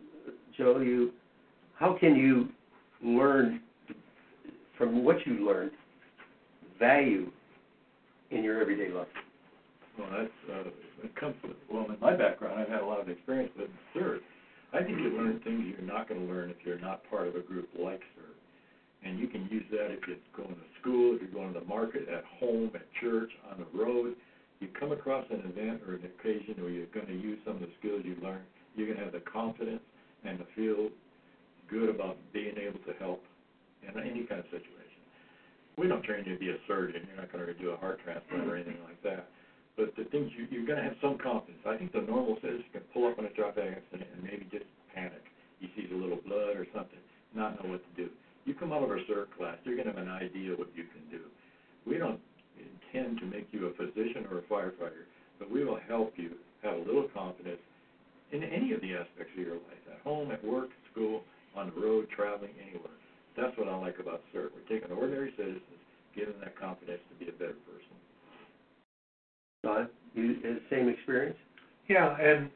Joe, 0.56 0.80
you, 0.80 1.12
how 1.74 1.96
can 1.98 2.16
you 2.16 2.48
learn 3.02 3.60
from 4.76 5.04
what 5.04 5.26
you 5.26 5.46
learned 5.46 5.72
value 6.78 7.30
in 8.30 8.44
your 8.44 8.60
everyday 8.60 8.92
life? 8.92 9.06
Well, 9.98 10.08
that's 10.14 10.38
uh, 10.48 10.70
it 11.04 11.14
comes 11.16 11.34
well, 11.70 11.86
in 11.90 11.98
my 12.00 12.14
background, 12.14 12.60
I've 12.60 12.68
had 12.68 12.80
a 12.80 12.86
lot 12.86 13.00
of 13.00 13.08
experience 13.08 13.52
with 13.58 13.70
CERT. 13.94 14.20
I 14.72 14.82
think 14.84 14.98
you 14.98 15.10
learn 15.16 15.40
things 15.44 15.64
you're 15.66 15.86
not 15.86 16.08
going 16.08 16.26
to 16.26 16.32
learn 16.32 16.50
if 16.50 16.56
you're 16.64 16.78
not 16.78 17.02
part 17.10 17.26
of 17.26 17.34
a 17.34 17.40
group 17.40 17.68
like 17.78 18.00
CERT. 18.14 18.38
And 19.02 19.18
you 19.18 19.28
can 19.28 19.48
use 19.50 19.64
that 19.70 19.90
if 19.90 20.00
you're 20.06 20.22
going 20.36 20.54
to 20.54 20.66
school, 20.80 21.14
if 21.14 21.22
you're 21.22 21.30
going 21.30 21.54
to 21.54 21.60
the 21.60 21.66
market, 21.66 22.08
at 22.08 22.24
home, 22.38 22.70
at 22.74 22.86
church, 23.00 23.30
on 23.50 23.58
the 23.58 23.78
road. 23.78 24.14
You 24.60 24.68
come 24.78 24.90
across 24.92 25.24
an 25.30 25.40
event 25.46 25.82
or 25.86 25.94
an 25.94 26.02
occasion 26.04 26.62
where 26.62 26.70
you're 26.70 26.90
going 26.90 27.06
to 27.06 27.14
use 27.14 27.38
some 27.46 27.54
of 27.56 27.60
the 27.60 27.70
skills 27.78 28.02
you 28.04 28.16
learned, 28.22 28.42
you're 28.74 28.86
going 28.86 28.98
to 28.98 29.04
have 29.04 29.12
the 29.12 29.22
confidence 29.22 29.82
and 30.24 30.38
to 30.38 30.44
feel 30.56 30.90
good 31.70 31.88
about 31.88 32.18
being 32.32 32.58
able 32.58 32.80
to 32.80 32.92
help 32.98 33.22
in 33.82 33.94
any 34.00 34.26
kind 34.26 34.40
of 34.40 34.46
situation. 34.50 35.02
We 35.78 35.86
don't 35.86 36.02
train 36.02 36.24
you 36.26 36.34
to 36.34 36.40
be 36.40 36.50
a 36.50 36.58
surgeon. 36.66 37.06
You're 37.06 37.22
not 37.22 37.30
going 37.30 37.46
to 37.46 37.54
do 37.54 37.70
a 37.70 37.76
heart 37.76 38.00
transplant 38.02 38.50
or 38.50 38.56
anything 38.56 38.82
like 38.84 39.00
that. 39.04 39.30
But 39.78 39.94
the 39.94 40.11
things 40.11 40.35
you, 40.35 40.50
you're 40.50 40.66
going 40.66 40.82
to 40.82 40.90
have 40.90 40.99
some 40.99 41.23
confidence. 41.23 41.62
I 41.62 41.78
think 41.78 41.94
the 41.94 42.02
normal 42.02 42.35
citizen 42.42 42.66
can 42.75 42.82
pull 42.90 43.06
up 43.06 43.14
in 43.23 43.30
a 43.30 43.32
traffic 43.38 43.78
accident 43.78 44.11
and 44.11 44.26
maybe 44.26 44.42
just 44.50 44.66
panic. 44.90 45.23
He 45.62 45.70
sees 45.78 45.87
a 45.94 45.94
little 45.94 46.18
blood 46.26 46.58
or 46.58 46.66
something, 46.75 46.99
not 47.30 47.62
know 47.62 47.70
what 47.70 47.87
to 47.87 47.92
do. 47.94 48.11
You 48.42 48.58
come 48.58 48.75
out 48.75 48.82
of 48.82 48.90
our 48.90 48.99
CERT 49.06 49.30
class, 49.38 49.54
you're 49.62 49.78
going 49.78 49.87
to 49.87 49.94
have 49.94 50.02
an 50.02 50.11
idea 50.11 50.58
what 50.58 50.75
you 50.75 50.82
can 50.90 51.06
do. 51.14 51.23
We 51.87 51.94
don't 51.94 52.18
intend 52.58 53.23
to 53.23 53.26
make 53.30 53.47
you 53.54 53.70
a 53.70 53.73
physician 53.78 54.26
or 54.26 54.42
a 54.42 54.47
firefighter, 54.50 55.06
but 55.38 55.47
we 55.47 55.64
will 55.64 55.78
help 55.87 56.14
you 56.16 56.35
have 56.66 56.75
a 56.75 56.82
little 56.82 57.06
confidence 57.14 57.62
in 58.35 58.42
any 58.42 58.75
of 58.75 58.82
the 58.82 58.99
aspects 58.99 59.30
of 59.30 59.47
your 59.47 59.62
life, 59.62 59.85
at 59.94 60.02
home, 60.02 60.32
at 60.32 60.42
work, 60.42 60.75
school, 60.90 61.23
on 61.54 61.70
the 61.70 61.80
road, 61.80 62.08
traveling, 62.11 62.50
anywhere. 62.58 62.99
That's 63.37 63.56
what 63.56 63.68
I 63.68 63.78
like 63.78 64.02
about 64.02 64.26
CERT. 64.35 64.50
We're 64.50 64.66
taking 64.66 64.90
ordinary 64.90 65.32
citizens, 65.38 65.62
giving 66.18 66.35
them 66.35 66.50
that 66.50 66.58
confidence 66.58 67.00
to 67.11 67.25
be 67.25 67.30
a 67.30 67.37
better 67.38 67.58
person. 67.62 67.94
Don, 69.64 69.88
you 70.14 70.40
the 70.40 70.60
same 70.70 70.88
experience? 70.88 71.36
Yeah, 71.88 72.16
and 72.20 72.48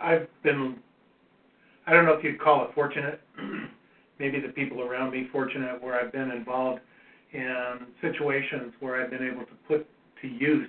I've 0.00 0.28
been, 0.44 0.76
I 1.86 1.92
don't 1.92 2.04
know 2.04 2.12
if 2.12 2.22
you'd 2.22 2.40
call 2.40 2.64
it 2.64 2.70
fortunate, 2.72 3.20
maybe 4.20 4.40
the 4.40 4.48
people 4.48 4.82
around 4.82 5.10
me 5.10 5.28
fortunate, 5.32 5.82
where 5.82 6.00
I've 6.00 6.12
been 6.12 6.30
involved 6.30 6.80
in 7.32 7.78
situations 8.00 8.72
where 8.78 9.02
I've 9.02 9.10
been 9.10 9.26
able 9.26 9.44
to 9.44 9.54
put 9.66 9.86
to 10.22 10.28
use 10.28 10.68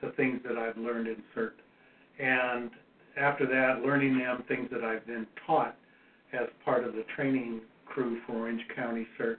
the 0.00 0.10
things 0.12 0.40
that 0.46 0.56
I've 0.56 0.76
learned 0.76 1.08
in 1.08 1.16
CERT. 1.34 1.52
And 2.20 2.70
after 3.16 3.46
that, 3.46 3.82
learning 3.84 4.18
them 4.18 4.44
things 4.46 4.68
that 4.70 4.84
I've 4.84 5.06
been 5.06 5.26
taught 5.46 5.74
as 6.32 6.46
part 6.64 6.84
of 6.84 6.92
the 6.92 7.04
training 7.16 7.62
crew 7.86 8.20
for 8.26 8.34
Orange 8.34 8.62
County 8.76 9.06
CERT. 9.18 9.38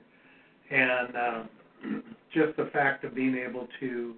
And 0.69 1.15
um, 1.15 2.03
just 2.33 2.57
the 2.57 2.69
fact 2.73 3.05
of 3.05 3.15
being 3.15 3.35
able 3.35 3.67
to, 3.79 4.15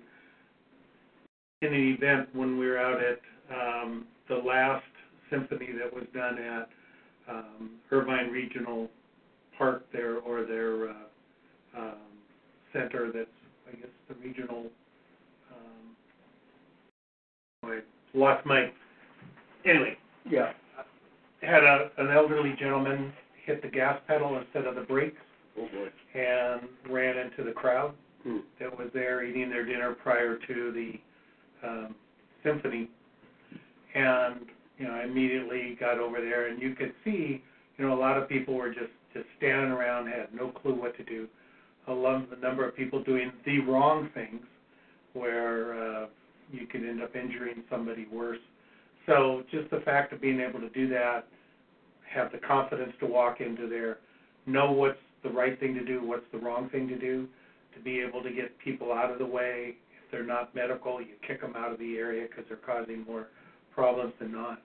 in 1.63 1.73
an 1.73 1.93
event 1.97 2.29
when 2.33 2.57
we 2.57 2.67
were 2.67 2.77
out 2.77 2.99
at 3.01 3.19
um, 3.55 4.05
the 4.27 4.35
last 4.35 4.83
symphony 5.29 5.69
that 5.81 5.93
was 5.93 6.05
done 6.13 6.37
at 6.37 6.69
um, 7.29 7.71
Irvine 7.91 8.29
Regional 8.29 8.89
Park 9.57 9.85
there, 9.93 10.17
or 10.17 10.43
their 10.45 10.89
uh, 10.89 10.93
um, 11.77 11.97
center 12.73 13.11
that's, 13.13 13.27
I 13.71 13.75
guess, 13.77 13.89
the 14.09 14.15
regional, 14.15 14.65
um, 15.51 15.95
I 17.63 17.79
lost 18.13 18.45
my, 18.45 18.71
anyway, 19.65 19.97
Yeah. 20.29 20.53
had 21.41 21.63
a, 21.63 21.91
an 21.97 22.09
elderly 22.09 22.55
gentleman 22.59 23.13
hit 23.45 23.61
the 23.61 23.67
gas 23.67 23.99
pedal 24.07 24.37
instead 24.37 24.65
of 24.65 24.75
the 24.75 24.81
brakes 24.81 25.21
Oh, 25.57 25.67
boy. 25.67 25.89
and 26.19 26.61
ran 26.89 27.17
into 27.17 27.43
the 27.43 27.51
crowd 27.51 27.93
Hmm. 28.23 28.39
that 28.59 28.75
was 28.77 28.87
there 28.93 29.23
eating 29.23 29.49
their 29.49 29.65
dinner 29.65 29.93
prior 29.93 30.37
to 30.47 30.71
the 30.71 30.99
um, 31.63 31.95
symphony. 32.43 32.89
And, 33.95 34.47
you 34.77 34.87
know, 34.87 34.93
I 34.93 35.03
immediately 35.03 35.77
got 35.79 35.99
over 35.99 36.19
there 36.19 36.47
and 36.47 36.61
you 36.61 36.75
could 36.75 36.93
see, 37.03 37.43
you 37.77 37.85
know, 37.85 37.93
a 37.93 37.99
lot 37.99 38.17
of 38.17 38.27
people 38.27 38.55
were 38.55 38.73
just, 38.73 38.91
just 39.13 39.25
standing 39.37 39.71
around, 39.71 40.07
had 40.07 40.33
no 40.33 40.49
clue 40.49 40.73
what 40.73 40.97
to 40.97 41.03
do. 41.03 41.27
A 41.87 41.93
lot, 41.93 42.27
a 42.35 42.39
number 42.39 42.67
of 42.67 42.75
people 42.75 43.03
doing 43.03 43.31
the 43.45 43.59
wrong 43.59 44.09
things 44.13 44.41
where 45.13 45.73
uh, 45.73 46.05
you 46.51 46.65
could 46.65 46.81
end 46.81 47.01
up 47.01 47.15
injuring 47.15 47.63
somebody 47.69 48.07
worse. 48.11 48.39
So 49.05 49.43
just 49.51 49.69
the 49.69 49.81
fact 49.81 50.13
of 50.13 50.21
being 50.21 50.39
able 50.39 50.59
to 50.59 50.69
do 50.69 50.87
that, 50.89 51.27
have 52.09 52.31
the 52.31 52.37
confidence 52.37 52.93
to 52.99 53.05
walk 53.05 53.41
into 53.41 53.67
there, 53.67 53.97
know 54.45 54.71
what's 54.71 54.97
the 55.23 55.29
right 55.29 55.59
thing 55.59 55.73
to 55.75 55.85
do, 55.85 56.05
what's 56.05 56.25
the 56.31 56.37
wrong 56.37 56.69
thing 56.69 56.87
to 56.87 56.97
do, 56.97 57.27
to 57.75 57.79
be 57.81 57.99
able 57.99 58.23
to 58.23 58.31
get 58.31 58.57
people 58.59 58.93
out 58.93 59.11
of 59.11 59.19
the 59.19 59.25
way. 59.25 59.75
They're 60.13 60.23
not 60.23 60.53
medical, 60.53 61.01
you 61.01 61.15
kick 61.27 61.41
them 61.41 61.55
out 61.57 61.71
of 61.71 61.79
the 61.79 61.97
area 61.97 62.27
because 62.29 62.45
they're 62.47 62.57
causing 62.57 63.03
more 63.03 63.29
problems 63.73 64.13
than 64.19 64.31
not. 64.31 64.61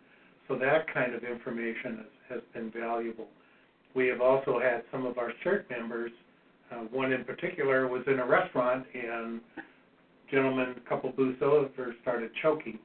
So 0.46 0.56
that 0.58 0.92
kind 0.92 1.14
of 1.14 1.24
information 1.24 1.96
has, 1.96 2.06
has 2.28 2.40
been 2.52 2.70
valuable. 2.70 3.28
We 3.94 4.08
have 4.08 4.20
also 4.20 4.60
had 4.60 4.82
some 4.92 5.06
of 5.06 5.16
our 5.16 5.32
CERT 5.42 5.70
members, 5.70 6.12
uh, 6.70 6.80
one 6.92 7.12
in 7.12 7.24
particular 7.24 7.88
was 7.88 8.02
in 8.06 8.18
a 8.18 8.26
restaurant 8.26 8.84
and 8.92 9.40
gentleman, 10.30 10.74
a 10.76 10.88
couple 10.88 11.10
booths 11.10 11.40
over, 11.40 11.94
started 12.02 12.30
choking. 12.42 12.78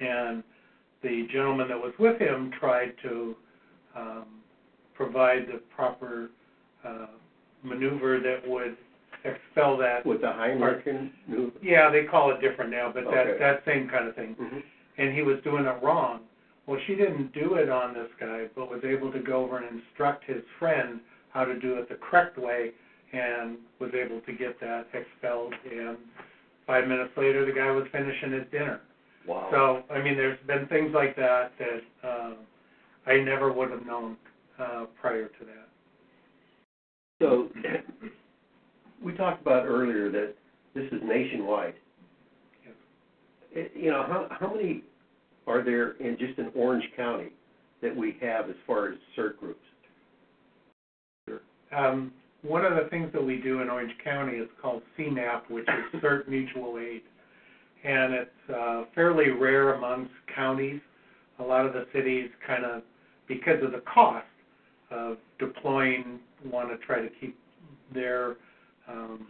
And 0.00 0.42
the 1.04 1.28
gentleman 1.32 1.68
that 1.68 1.78
was 1.78 1.92
with 2.00 2.20
him 2.20 2.50
tried 2.58 2.92
to 3.04 3.36
um, 3.96 4.26
provide 4.94 5.46
the 5.46 5.60
proper 5.74 6.30
uh, 6.84 7.06
maneuver 7.62 8.18
that 8.18 8.48
would 8.48 8.76
expel 9.24 9.76
that. 9.78 10.04
With 10.04 10.20
the 10.20 11.10
move? 11.26 11.52
Yeah, 11.62 11.90
they 11.90 12.04
call 12.04 12.30
it 12.32 12.40
different 12.40 12.70
now, 12.70 12.90
but 12.92 13.04
that 13.04 13.26
Okay. 13.26 13.38
that 13.38 13.64
same 13.64 13.88
kind 13.88 14.08
of 14.08 14.14
thing. 14.14 14.34
Mhm. 14.36 14.62
And 14.98 15.14
he 15.14 15.22
was 15.22 15.40
doing 15.42 15.64
it 15.64 15.82
wrong. 15.82 16.20
Well, 16.66 16.78
she 16.86 16.94
didn't 16.94 17.32
do 17.32 17.54
it 17.54 17.68
on 17.68 17.94
this 17.94 18.10
guy, 18.20 18.46
but 18.54 18.70
was 18.70 18.84
able 18.84 19.10
to 19.12 19.18
go 19.18 19.42
over 19.42 19.58
and 19.58 19.66
instruct 19.80 20.24
his 20.24 20.44
friend 20.58 21.00
how 21.30 21.44
to 21.44 21.54
do 21.54 21.78
it 21.78 21.88
the 21.88 21.96
correct 21.96 22.36
way, 22.36 22.72
and 23.12 23.58
was 23.78 23.94
able 23.94 24.20
to 24.20 24.32
get 24.32 24.60
that 24.60 24.86
expelled. 24.92 25.54
And 25.64 25.98
five 26.66 26.86
minutes 26.86 27.16
later, 27.16 27.44
the 27.44 27.52
guy 27.52 27.70
was 27.70 27.86
finishing 27.88 28.32
his 28.32 28.46
dinner. 28.48 28.80
Wow. 29.26 29.48
So, 29.50 29.84
I 29.94 30.00
mean, 30.02 30.16
there's 30.16 30.38
been 30.40 30.66
things 30.66 30.92
like 30.94 31.16
that 31.16 31.52
that 31.58 31.82
um, 32.02 32.36
I 33.06 33.18
never 33.18 33.52
would 33.52 33.70
have 33.70 33.84
known 33.86 34.16
uh, 34.58 34.86
prior 35.00 35.28
to 35.28 35.44
that. 35.44 35.68
So, 37.20 37.48
we 39.04 39.12
talked 39.14 39.42
about 39.42 39.66
earlier 39.66 40.10
that 40.10 40.34
this 40.74 40.84
is 40.92 41.00
nationwide. 41.04 41.74
Yes. 42.64 42.74
Eh, 43.56 43.78
You 43.78 43.90
know, 43.90 44.02
how, 44.02 44.28
how 44.30 44.54
many 44.54 44.82
are 45.46 45.62
there 45.62 45.92
in 45.92 46.16
just 46.18 46.38
in 46.38 46.50
Orange 46.54 46.84
County 46.96 47.30
that 47.82 47.94
we 47.94 48.16
have 48.20 48.48
as 48.48 48.56
far 48.66 48.88
as 48.88 48.94
CERT 49.16 49.38
groups? 49.38 49.58
Um, 51.76 52.12
one 52.42 52.64
of 52.64 52.74
the 52.74 52.88
things 52.90 53.10
that 53.12 53.24
we 53.24 53.38
do 53.38 53.60
in 53.60 53.70
Orange 53.70 53.92
County 54.04 54.36
is 54.36 54.48
called 54.60 54.82
CMAP, 54.98 55.48
which 55.48 55.66
is 55.68 56.00
CERT 56.00 56.28
Mutual 56.28 56.78
Aid. 56.78 57.02
And 57.84 58.14
it's 58.14 58.50
uh, 58.54 58.84
fairly 58.94 59.30
rare 59.30 59.74
amongst 59.74 60.12
counties. 60.34 60.80
A 61.38 61.42
lot 61.42 61.66
of 61.66 61.72
the 61.72 61.86
cities 61.92 62.30
kind 62.46 62.64
of, 62.64 62.82
because 63.26 63.62
of 63.62 63.72
the 63.72 63.82
cost 63.92 64.26
of 64.90 65.16
deploying, 65.38 66.20
want 66.44 66.68
to 66.68 66.76
try 66.86 67.00
to 67.00 67.08
keep 67.20 67.36
their 67.94 68.36
um, 68.88 69.26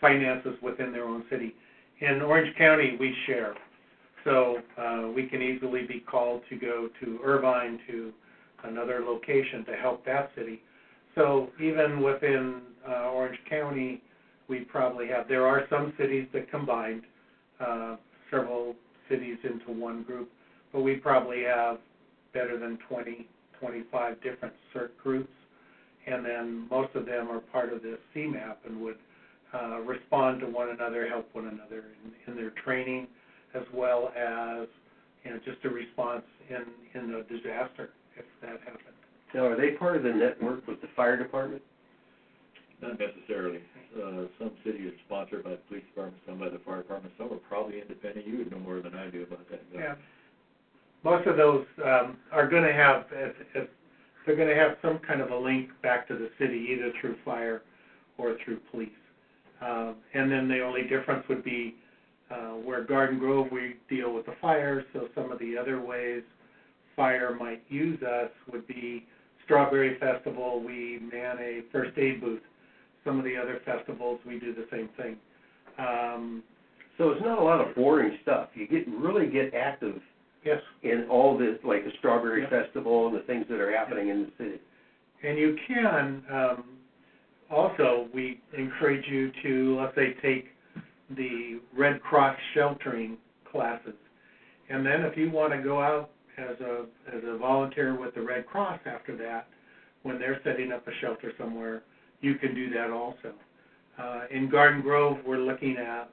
finances 0.00 0.54
within 0.62 0.92
their 0.92 1.04
own 1.04 1.24
city. 1.30 1.54
In 2.00 2.22
Orange 2.22 2.56
County, 2.56 2.96
we 2.98 3.14
share. 3.26 3.54
So 4.24 4.58
uh, 4.78 5.08
we 5.14 5.26
can 5.26 5.42
easily 5.42 5.86
be 5.86 6.00
called 6.00 6.42
to 6.50 6.56
go 6.56 6.88
to 7.02 7.18
Irvine 7.24 7.78
to 7.88 8.12
another 8.64 9.02
location 9.04 9.64
to 9.66 9.76
help 9.76 10.04
that 10.06 10.30
city. 10.36 10.62
So 11.14 11.50
even 11.60 12.02
within 12.02 12.62
uh, 12.88 13.10
Orange 13.10 13.38
County, 13.48 14.02
we 14.48 14.60
probably 14.60 15.08
have, 15.08 15.28
there 15.28 15.46
are 15.46 15.64
some 15.70 15.92
cities 15.98 16.26
that 16.32 16.50
combined 16.50 17.02
uh, 17.60 17.96
several 18.30 18.74
cities 19.08 19.38
into 19.44 19.78
one 19.78 20.02
group, 20.02 20.30
but 20.72 20.82
we 20.82 20.96
probably 20.96 21.42
have 21.44 21.78
better 22.32 22.58
than 22.58 22.78
20, 22.88 23.28
25 23.58 24.22
different 24.22 24.54
CERT 24.74 24.90
groups, 25.02 25.32
and 26.06 26.24
then 26.24 26.66
most 26.70 26.94
of 26.94 27.06
them 27.06 27.30
are 27.30 27.40
part 27.40 27.72
of 27.72 27.82
this 27.82 27.98
CMAP 28.14 28.56
and 28.66 28.80
would 28.80 28.96
uh, 29.52 29.80
respond 29.80 30.40
to 30.40 30.46
one 30.46 30.70
another, 30.70 31.08
help 31.08 31.28
one 31.32 31.48
another 31.48 31.84
in, 32.04 32.32
in 32.32 32.36
their 32.36 32.50
training, 32.64 33.06
as 33.54 33.62
well 33.74 34.12
as 34.16 34.68
you 35.24 35.30
know 35.30 35.38
just 35.44 35.64
a 35.64 35.68
response 35.68 36.22
in 36.48 36.64
in 36.94 37.14
a 37.14 37.22
disaster 37.24 37.90
if 38.16 38.24
that 38.40 38.60
happened. 38.60 38.96
Now, 39.34 39.46
are 39.46 39.56
they 39.56 39.72
part 39.72 39.96
of 39.96 40.02
the 40.02 40.12
network 40.12 40.66
with 40.66 40.80
the 40.80 40.88
fire 40.96 41.16
department? 41.16 41.62
Not 42.82 42.98
necessarily. 42.98 43.60
Uh, 43.94 44.26
some 44.38 44.52
cities 44.64 44.92
are 44.92 44.98
sponsored 45.06 45.44
by 45.44 45.50
the 45.50 45.56
police 45.68 45.84
department, 45.84 46.22
some 46.26 46.38
by 46.38 46.48
the 46.48 46.58
fire 46.58 46.78
department, 46.78 47.14
some 47.18 47.32
are 47.32 47.36
probably 47.48 47.80
independent. 47.80 48.26
You 48.26 48.38
would 48.38 48.50
know 48.50 48.58
more 48.58 48.80
than 48.80 48.94
I 48.94 49.10
do 49.10 49.22
about 49.24 49.48
that. 49.50 49.72
Doug. 49.72 49.80
Yeah. 49.80 49.94
Most 51.02 51.26
of 51.26 51.36
those 51.36 51.66
um, 51.84 52.16
are 52.32 52.48
going 52.48 52.62
to 52.62 52.72
have, 52.72 53.06
if, 53.12 53.36
if 53.54 53.68
they're 54.30 54.46
going 54.46 54.56
to 54.56 54.62
have 54.62 54.76
some 54.80 55.00
kind 55.00 55.20
of 55.20 55.32
a 55.32 55.36
link 55.36 55.70
back 55.82 56.06
to 56.06 56.14
the 56.14 56.30
city, 56.38 56.68
either 56.70 56.92
through 57.00 57.16
fire 57.24 57.62
or 58.16 58.36
through 58.44 58.60
police. 58.70 58.90
Um, 59.60 59.96
and 60.14 60.30
then 60.30 60.46
the 60.46 60.60
only 60.60 60.82
difference 60.82 61.26
would 61.28 61.42
be 61.42 61.74
uh, 62.30 62.52
where 62.52 62.84
Garden 62.84 63.18
Grove 63.18 63.48
we 63.50 63.74
deal 63.88 64.14
with 64.14 64.26
the 64.26 64.34
fire, 64.40 64.84
so 64.92 65.08
some 65.16 65.32
of 65.32 65.40
the 65.40 65.58
other 65.58 65.80
ways 65.80 66.22
fire 66.94 67.34
might 67.34 67.64
use 67.68 68.00
us 68.04 68.30
would 68.52 68.68
be 68.68 69.04
Strawberry 69.44 69.98
Festival, 69.98 70.62
we 70.64 71.00
man 71.12 71.36
a 71.40 71.62
first 71.72 71.98
aid 71.98 72.20
booth. 72.20 72.42
Some 73.04 73.18
of 73.18 73.24
the 73.24 73.36
other 73.36 73.60
festivals, 73.64 74.20
we 74.24 74.38
do 74.38 74.54
the 74.54 74.66
same 74.70 74.90
thing. 74.96 75.16
Um, 75.76 76.44
So 76.98 77.10
it's 77.10 77.22
not 77.22 77.38
a 77.38 77.42
lot 77.42 77.60
of 77.60 77.74
boring 77.74 78.16
stuff. 78.22 78.50
You 78.54 78.68
get 78.68 78.86
really 78.86 79.26
get 79.26 79.54
active 79.54 80.00
yes, 80.44 80.60
in 80.82 81.06
all 81.10 81.36
this, 81.36 81.58
like 81.64 81.84
the 81.84 81.92
Strawberry 81.98 82.42
Yeah. 82.42 82.50
Festival 82.50 83.08
and 83.08 83.16
the 83.16 83.22
things 83.22 83.46
that 83.48 83.60
are 83.60 83.70
happening 83.70 84.08
in 84.08 84.24
the 84.24 84.30
city. 84.38 84.60
And 85.22 85.38
you 85.38 85.56
can, 85.66 86.22
um, 86.30 86.64
also, 87.50 88.08
we 88.14 88.40
encourage 88.56 89.06
you 89.08 89.32
to, 89.42 89.80
let's 89.80 89.94
say, 89.94 90.14
take 90.22 90.50
the 91.10 91.60
Red 91.76 92.00
Cross 92.02 92.38
sheltering 92.54 93.18
classes. 93.50 93.94
And 94.68 94.86
then 94.86 95.02
if 95.02 95.16
you 95.16 95.30
want 95.30 95.52
to 95.52 95.60
go 95.60 95.82
out 95.82 96.10
as 96.38 96.58
a, 96.60 96.86
as 97.12 97.22
a 97.24 97.36
volunteer 97.36 97.98
with 97.98 98.14
the 98.14 98.22
Red 98.22 98.46
Cross 98.46 98.80
after 98.86 99.16
that, 99.16 99.48
when 100.04 100.18
they're 100.18 100.40
setting 100.44 100.72
up 100.72 100.86
a 100.86 100.92
shelter 101.00 101.32
somewhere, 101.36 101.82
you 102.20 102.36
can 102.36 102.54
do 102.54 102.70
that 102.70 102.90
also. 102.90 103.34
Uh, 103.98 104.22
in 104.30 104.48
Garden 104.48 104.80
Grove, 104.80 105.18
we're 105.26 105.38
looking 105.38 105.76
at 105.76 106.08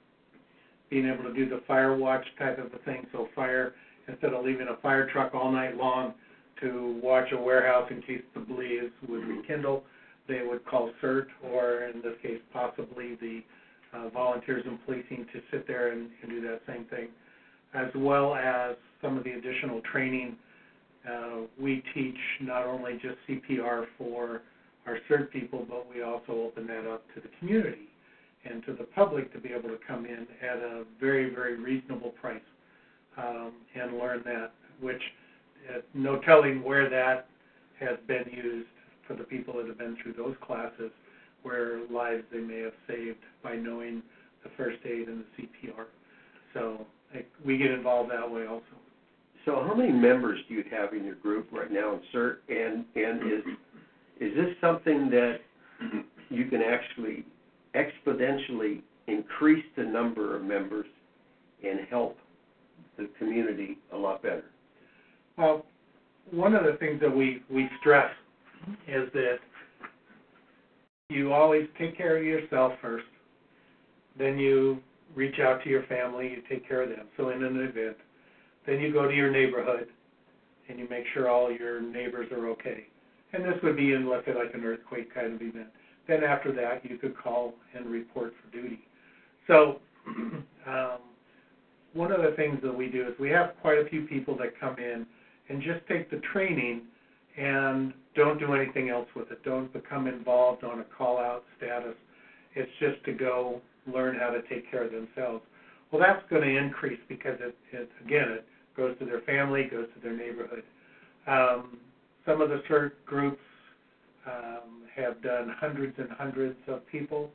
being 0.90 1.08
able 1.08 1.24
to 1.24 1.34
do 1.34 1.48
the 1.48 1.62
fire 1.68 1.96
watch 1.96 2.26
type 2.40 2.58
of 2.58 2.74
a 2.74 2.84
thing. 2.84 3.06
So 3.12 3.30
fire, 3.36 3.76
instead 4.08 4.34
of 4.34 4.44
leaving 4.46 4.68
a 4.68 4.78
fire 4.82 5.10
truck 5.10 5.34
all 5.34 5.52
night 5.52 5.76
long 5.78 6.14
to 6.62 7.00
watch 7.04 7.32
a 7.32 7.38
warehouse 7.38 7.88
in 7.92 8.02
case 8.02 8.22
the 8.34 8.40
blaze 8.40 8.92
would 9.08 9.28
rekindle, 9.28 9.84
they 10.28 10.42
would 10.46 10.66
call 10.66 10.92
CERT 11.02 11.28
or 11.44 11.84
in 11.84 12.02
this 12.02 12.16
case 12.22 12.40
possibly 12.52 13.16
the 13.16 13.42
uh, 13.94 14.10
volunteers 14.10 14.64
in 14.66 14.78
policing 14.80 15.26
to 15.34 15.42
sit 15.52 15.68
there 15.68 15.92
and, 15.92 16.10
and 16.22 16.32
do 16.32 16.42
that 16.42 16.62
same 16.68 16.86
thing, 16.86 17.08
as 17.74 17.88
well 17.96 18.36
as 18.36 18.76
some 19.02 19.18
of 19.18 19.24
the 19.24 19.32
additional 19.32 19.82
training. 19.92 20.36
Uh, 21.08 21.42
we 21.60 21.84
teach 21.94 22.18
not 22.42 22.66
only 22.66 22.94
just 22.94 23.16
CPR 23.30 23.86
for 23.98 24.42
our 24.86 24.98
CERT 25.10 25.32
people, 25.32 25.66
but 25.70 25.88
we 25.94 26.02
also 26.02 26.32
open 26.32 26.68
that 26.68 26.86
up 26.90 27.04
to 27.14 27.22
the 27.22 27.30
community 27.40 27.88
and 28.46 28.64
to 28.66 28.74
the 28.74 28.84
public 28.84 29.32
to 29.34 29.40
be 29.40 29.50
able 29.50 29.70
to 29.70 29.78
come 29.88 30.06
in 30.06 30.28
at 30.42 30.58
a 30.58 30.84
very, 31.00 31.34
very 31.34 31.56
reasonable 31.58 32.10
price 32.22 32.42
um, 33.18 33.54
and 33.76 33.98
learn 33.98 34.22
that, 34.26 34.52
which 34.80 35.02
uh, 35.70 35.80
no 35.94 36.20
telling 36.20 36.64
where 36.64 36.90
that 36.90 37.28
has 37.80 37.98
been 38.08 38.26
used 38.32 38.68
for 39.08 39.16
the 39.16 39.24
people 39.24 39.56
that 39.58 39.68
have 39.68 39.78
been 39.78 39.98
through 40.02 40.14
those 40.14 40.36
classes, 40.42 40.92
where 41.44 41.82
lives 41.92 42.24
they 42.32 42.40
may 42.40 42.60
have 42.60 42.74
saved 42.88 43.20
by 43.44 43.56
knowing 43.56 44.02
the 44.44 44.50
first 44.58 44.78
aid 44.86 45.08
and 45.08 45.24
the 45.38 45.44
CPR. 45.44 45.86
So 46.54 46.86
like, 47.14 47.30
we 47.46 47.58
get 47.58 47.72
involved 47.72 48.12
that 48.12 48.30
way 48.30 48.46
also. 48.48 48.64
So 49.46 49.64
how 49.66 49.74
many 49.74 49.94
members 49.94 50.40
do 50.50 50.56
you 50.56 50.64
have 50.72 50.94
in 50.94 51.06
your 51.06 51.16
group 51.16 51.48
right 51.52 51.72
now 51.72 51.94
in 51.94 52.02
CERT? 52.14 52.38
And, 52.50 52.84
and 52.96 53.32
is, 53.32 53.44
is 54.20 54.36
this 54.36 54.56
something 54.60 55.10
that 55.10 55.38
you 56.30 56.46
can 56.46 56.62
actually 56.62 57.26
exponentially 57.74 58.82
increase 59.08 59.64
the 59.78 59.84
number 59.84 60.36
of 60.36 60.44
members 60.44 60.88
and 61.66 61.80
help 61.90 62.18
the 62.98 63.10
community 63.18 63.78
a 63.94 63.98
lot 63.98 64.22
better? 64.22 64.46
Well, 65.38 65.66
one 66.32 66.56
of 66.56 66.64
the 66.66 66.74
things 66.74 67.00
that 67.02 67.16
we, 67.16 67.44
we 67.50 67.70
stress 67.80 68.12
is 68.88 69.10
that 69.14 69.38
you 71.10 71.32
always 71.32 71.68
take 71.78 71.98
care 71.98 72.18
of 72.18 72.24
yourself 72.24 72.74
first, 72.82 73.06
then 74.18 74.38
you 74.38 74.80
reach 75.16 75.40
out 75.40 75.64
to 75.64 75.70
your 75.70 75.84
family, 75.84 76.30
you 76.30 76.42
take 76.50 76.68
care 76.68 76.82
of 76.82 76.90
them. 76.90 77.08
So 77.16 77.30
in 77.30 77.44
an 77.44 77.58
event, 77.60 77.98
then 78.66 78.80
you 78.80 78.92
go 78.92 79.08
to 79.08 79.16
your 79.16 79.32
neighborhood 79.32 79.88
and 80.70 80.78
you 80.78 80.88
make 80.90 81.06
sure 81.14 81.30
all 81.30 81.52
your 81.52 81.82
neighbors 81.82 82.30
are 82.32 82.48
okay. 82.50 82.88
And 83.34 83.44
this 83.44 83.56
would 83.64 83.78
be 83.78 83.94
in, 83.94 84.10
let's 84.10 84.26
say, 84.26 84.34
like 84.34 84.54
an 84.54 84.64
earthquake 84.64 85.14
kind 85.14 85.34
of 85.34 85.42
event. 85.42 85.68
Then 86.08 86.24
after 86.24 86.52
that, 86.54 86.90
you 86.90 86.98
could 86.98 87.18
call 87.18 87.54
and 87.76 87.86
report 87.86 88.34
for 88.42 88.52
duty. 88.52 88.80
So 89.48 89.80
um, 90.68 91.00
one 91.98 92.12
of 92.12 92.22
the 92.22 92.32
things 92.36 92.60
that 92.64 92.76
we 92.76 92.88
do 92.88 93.08
is 93.08 93.14
we 93.20 93.30
have 93.30 93.54
quite 93.62 93.80
a 93.80 93.90
few 93.90 94.04
people 94.04 94.38
that 94.38 94.60
come 94.60 94.78
in 94.78 95.06
and 95.50 95.62
just 95.62 95.86
take 95.88 96.12
the 96.12 96.22
training 96.32 96.84
and 97.38 97.94
don't 98.16 98.40
do 98.40 98.54
anything 98.54 98.90
else 98.90 99.08
with 99.16 99.32
it. 99.32 99.44
Don't 99.44 99.72
become 99.74 100.08
involved 100.08 100.64
on 100.64 100.80
a 100.80 100.84
call 100.98 101.18
out 101.18 101.44
status. 101.58 101.96
It's 102.56 102.72
just 102.80 103.04
to 103.06 103.14
go 103.14 103.62
learn 103.92 104.16
how 104.16 104.30
to 104.30 104.42
take 104.44 104.70
care 104.70 104.84
of 104.84 104.92
themselves. 104.92 105.44
Well, 105.92 106.02
that's 106.02 106.22
going 106.30 106.44
to 106.44 106.58
increase 106.58 107.00
because 107.10 107.38
it, 107.40 107.56
it 107.72 107.90
again, 108.06 108.30
it 108.30 108.46
goes 108.76 108.98
to 109.00 109.06
their 109.06 109.22
family, 109.22 109.64
goes 109.64 109.88
to 109.96 110.02
their 110.02 110.16
neighborhood. 110.16 110.64
Um, 111.28 111.78
some 112.26 112.42
of 112.42 112.50
the 112.50 112.62
CERT 112.70 112.92
groups 113.06 113.42
um, 114.26 114.84
have 114.96 115.22
done 115.24 115.54
hundreds 115.60 115.96
and 115.98 116.10
hundreds 116.12 116.58
of 116.68 116.86
people. 116.92 117.30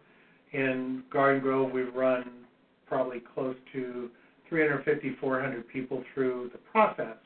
In 0.52 1.02
Garden 1.10 1.40
Grove, 1.40 1.72
we've 1.72 1.94
run 1.94 2.24
probably 2.86 3.22
close 3.34 3.56
to 3.72 4.10
350, 4.52 5.16
400 5.18 5.66
people 5.66 6.04
through 6.12 6.50
the 6.52 6.58
process. 6.58 7.16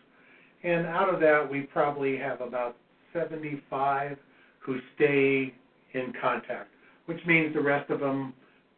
And 0.62 0.86
out 0.86 1.12
of 1.12 1.18
that, 1.20 1.48
we 1.50 1.62
probably 1.62 2.16
have 2.16 2.40
about 2.40 2.76
75 3.12 4.16
who 4.60 4.78
stay 4.94 5.52
in 5.92 6.12
contact, 6.20 6.70
which 7.06 7.18
means 7.26 7.52
the 7.52 7.60
rest 7.60 7.90
of 7.90 7.98
them 7.98 8.32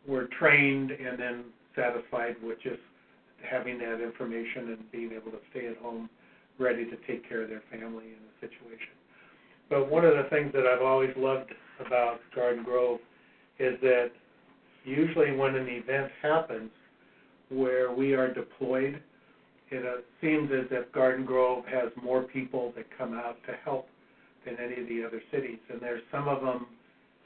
were 0.06 0.28
trained 0.38 0.92
and 0.92 1.18
then 1.18 1.44
satisfied 1.76 2.36
with 2.42 2.58
just 2.62 2.80
having 3.42 3.78
that 3.78 4.02
information 4.02 4.70
and 4.70 4.90
being 4.90 5.12
able 5.12 5.30
to 5.30 5.38
stay 5.50 5.66
at 5.66 5.76
home 5.76 6.08
ready 6.58 6.86
to 6.86 6.96
take 7.06 7.28
care 7.28 7.42
of 7.42 7.50
their 7.50 7.62
family 7.70 8.06
in 8.06 8.16
a 8.16 8.40
situation. 8.40 8.96
But 9.68 9.90
one 9.90 10.06
of 10.06 10.16
the 10.16 10.24
things 10.30 10.52
that 10.54 10.66
I've 10.66 10.82
always 10.82 11.12
loved 11.18 11.52
about 11.84 12.20
Garden 12.34 12.64
Grove 12.64 13.00
is 13.58 13.78
that 13.82 14.10
usually 14.84 15.36
when 15.36 15.54
an 15.54 15.68
event 15.68 16.10
happens 16.22 16.70
where 17.50 17.92
we 17.92 18.14
are 18.14 18.32
deployed, 18.32 19.00
it 19.70 19.84
uh, 19.84 20.00
seems 20.20 20.50
as 20.52 20.66
if 20.70 20.90
Garden 20.92 21.24
Grove 21.24 21.64
has 21.66 21.90
more 22.02 22.22
people 22.22 22.72
that 22.76 22.86
come 22.96 23.14
out 23.14 23.36
to 23.46 23.52
help 23.64 23.88
than 24.44 24.56
any 24.56 24.82
of 24.82 24.88
the 24.88 25.04
other 25.06 25.22
cities. 25.30 25.58
And 25.70 25.80
there's 25.80 26.02
some 26.10 26.28
of 26.28 26.40
them, 26.42 26.66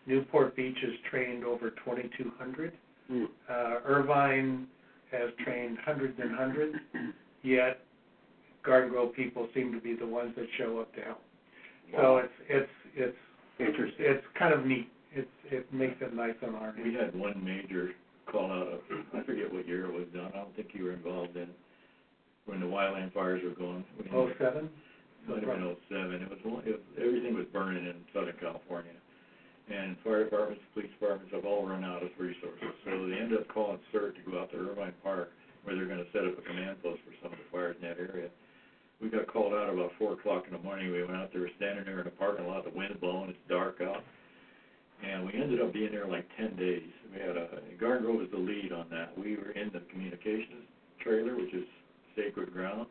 Newport 0.07 0.57
Beach 0.57 0.77
has 0.83 0.93
trained 1.11 1.45
over 1.45 1.71
2,200. 1.71 2.73
Mm. 3.11 3.27
Uh, 3.49 3.55
Irvine 3.85 4.67
has 5.13 5.31
trained 5.45 5.79
hundreds 5.85 6.19
and 6.21 6.35
hundreds, 6.35 6.75
yet 7.43 7.81
Garden 8.65 8.91
Grove 8.91 9.15
people 9.15 9.49
seem 9.55 9.73
to 9.73 9.81
be 9.81 9.95
the 9.95 10.07
ones 10.07 10.33
that 10.37 10.47
show 10.59 10.81
up 10.81 10.95
to 10.95 11.01
help. 11.03 11.21
So 11.97 12.17
it's 12.19 12.33
it's 12.49 12.71
it's 12.97 13.17
Interesting. 13.59 14.07
it's 14.07 14.25
kind 14.39 14.55
of 14.55 14.65
neat. 14.65 14.89
It's 15.13 15.29
it 15.51 15.73
makes 15.73 15.97
it 16.01 16.15
nice 16.15 16.35
on 16.47 16.55
our 16.55 16.75
We 16.83 16.95
had 16.95 17.15
one 17.15 17.45
major 17.45 17.91
call 18.31 18.51
out 18.51 18.69
of, 18.69 18.81
I 19.15 19.23
forget 19.25 19.53
what 19.53 19.67
year 19.67 19.87
it 19.87 19.93
was 19.93 20.07
done, 20.15 20.31
I 20.35 20.39
don't 20.39 20.55
think 20.57 20.69
you 20.75 20.85
were 20.85 20.93
involved 20.93 21.37
in, 21.37 21.49
when 22.47 22.61
the 22.61 22.67
wildland 22.67 23.13
fires 23.13 23.43
were 23.45 23.55
going. 23.55 23.85
We 23.99 24.05
had- 24.05 24.15
Oh 24.15 24.31
seven. 24.39 24.71
Might 25.29 25.39
have 25.47 25.55
been 25.55 25.63
oh 25.63 25.77
seven, 25.89 26.19
it 26.23 26.31
was, 26.31 26.39
one- 26.43 26.65
it 26.67 26.73
was, 26.75 26.85
everything 26.99 27.35
was 27.35 27.47
burning 27.53 27.87
in 27.87 27.95
Southern 28.13 28.35
California. 28.41 28.93
And 29.71 29.97
fire 30.03 30.25
departments, 30.25 30.63
police 30.75 30.91
departments 30.99 31.33
have 31.33 31.45
all 31.47 31.65
run 31.67 31.85
out 31.85 32.03
of 32.03 32.11
resources, 32.19 32.75
so 32.85 33.07
they 33.07 33.15
ended 33.17 33.39
up 33.39 33.47
calling 33.49 33.79
CERT 33.95 34.17
to 34.19 34.23
go 34.31 34.41
out 34.43 34.51
to 34.51 34.59
Irvine 34.59 34.95
Park 35.03 35.31
where 35.63 35.77
they're 35.77 35.87
gonna 35.87 36.11
set 36.13 36.27
up 36.27 36.37
a 36.37 36.43
command 36.43 36.83
post 36.83 36.99
for 37.07 37.15
some 37.23 37.31
of 37.33 37.39
the 37.39 37.45
fires 37.53 37.77
in 37.81 37.87
that 37.87 37.99
area. 37.99 38.29
We 39.01 39.09
got 39.09 39.29
called 39.29 39.55
out 39.55 39.71
about 39.71 39.93
four 39.99 40.15
o'clock 40.15 40.47
in 40.47 40.53
the 40.55 40.59
morning, 40.59 40.91
we 40.91 41.03
went 41.05 41.15
out 41.15 41.31
there, 41.33 41.43
were 41.43 41.51
standing 41.57 41.85
there 41.87 41.99
in 42.03 42.05
the 42.05 42.11
parking 42.19 42.47
lot, 42.49 42.65
the 42.65 42.71
wind's 42.71 42.99
blowing, 42.99 43.31
it's 43.31 43.39
dark 43.49 43.81
out. 43.81 44.03
And 45.03 45.27
we 45.27 45.35
ended 45.35 45.61
up 45.61 45.73
being 45.73 45.91
there 45.91 46.07
like 46.07 46.25
ten 46.39 46.55
days. 46.57 46.87
We 47.13 47.19
had 47.19 47.37
a, 47.37 47.49
Garden 47.79 48.07
Grove 48.07 48.21
was 48.21 48.31
the 48.31 48.39
lead 48.39 48.73
on 48.73 48.87
that. 48.91 49.19
We 49.19 49.37
were 49.37 49.51
in 49.51 49.71
the 49.75 49.81
communications 49.91 50.65
trailer, 51.03 51.35
which 51.35 51.53
is 51.53 51.67
sacred 52.15 52.53
ground. 52.53 52.87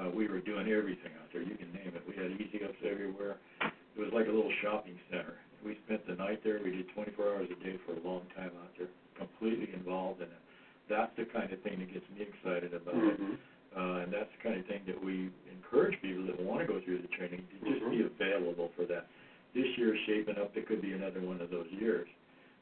Uh, 0.00 0.08
we 0.10 0.28
were 0.28 0.40
doing 0.40 0.68
everything 0.68 1.12
out 1.20 1.28
there, 1.32 1.40
you 1.40 1.56
can 1.56 1.72
name 1.72 1.92
it. 1.96 2.04
We 2.04 2.12
had 2.16 2.32
easy 2.36 2.64
ups 2.64 2.76
everywhere. 2.84 3.36
It 3.64 4.00
was 4.00 4.12
like 4.12 4.28
a 4.28 4.32
little 4.32 4.52
shopping 4.60 4.96
center. 5.08 5.40
We 5.64 5.76
spent 5.88 6.04
the 6.06 6.16
night 6.16 6.44
there, 6.44 6.60
we 6.62 6.70
did 6.70 6.88
twenty-four 6.92 7.24
hours 7.32 7.48
a 7.48 7.58
day 7.64 7.76
for 7.84 7.96
a 7.96 8.02
long 8.04 8.28
time 8.36 8.52
out 8.60 8.72
there, 8.76 8.88
completely 9.16 9.72
involved 9.72 10.20
in 10.20 10.28
it. 10.28 10.42
That's 10.88 11.12
the 11.16 11.24
kind 11.24 11.48
of 11.52 11.60
thing 11.64 11.80
that 11.80 11.92
gets 11.92 12.04
me 12.12 12.28
excited 12.28 12.72
about 12.76 12.96
it. 12.96 13.20
Mhm. 13.20 13.36
Uh, 13.76 14.04
and 14.04 14.12
that's 14.12 14.30
the 14.36 14.42
kind 14.44 14.60
of 14.60 14.66
thing 14.66 14.84
that 14.86 15.02
we 15.02 15.28
encourage 15.52 16.00
people 16.00 16.24
that 16.24 16.40
wanna 16.40 16.64
go 16.64 16.80
through 16.80 16.98
the 16.98 17.08
training 17.08 17.44
to 17.48 17.56
just 17.72 17.84
be 17.90 18.04
Mhm. 18.04 18.06
available 18.06 18.68
for 18.76 18.84
that. 18.84 19.08
This 19.56 19.72
year's 19.80 19.98
shaping 20.04 20.36
up, 20.36 20.52
it 20.52 20.68
could 20.68 20.82
be 20.82 20.92
another 20.92 21.24
one 21.24 21.40
of 21.40 21.48
those 21.48 21.66
years. 21.72 22.06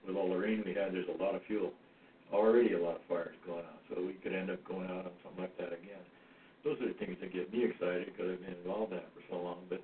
With 0.07 0.15
all 0.15 0.31
the 0.31 0.39
rain 0.39 0.63
we 0.65 0.75
had, 0.75 0.95
there's 0.95 1.11
a 1.11 1.21
lot 1.21 1.35
of 1.35 1.43
fuel, 1.51 1.73
already 2.33 2.75
a 2.75 2.79
lot 2.79 2.97
of 2.97 3.05
fires 3.09 3.35
going 3.45 3.67
on, 3.67 3.79
so 3.91 4.01
we 4.01 4.15
could 4.23 4.33
end 4.33 4.49
up 4.49 4.63
going 4.63 4.87
out 4.87 5.11
on 5.11 5.15
something 5.25 5.43
like 5.43 5.59
that 5.59 5.75
again. 5.75 6.05
Those 6.63 6.79
are 6.81 6.87
the 6.87 6.95
things 6.95 7.17
that 7.21 7.35
get 7.35 7.53
me 7.53 7.65
excited, 7.65 8.07
because 8.07 8.39
I've 8.39 8.45
been 8.47 8.55
involved 8.63 8.93
in 8.93 8.99
it 8.99 9.09
for 9.11 9.23
so 9.29 9.43
long, 9.43 9.59
but 9.69 9.83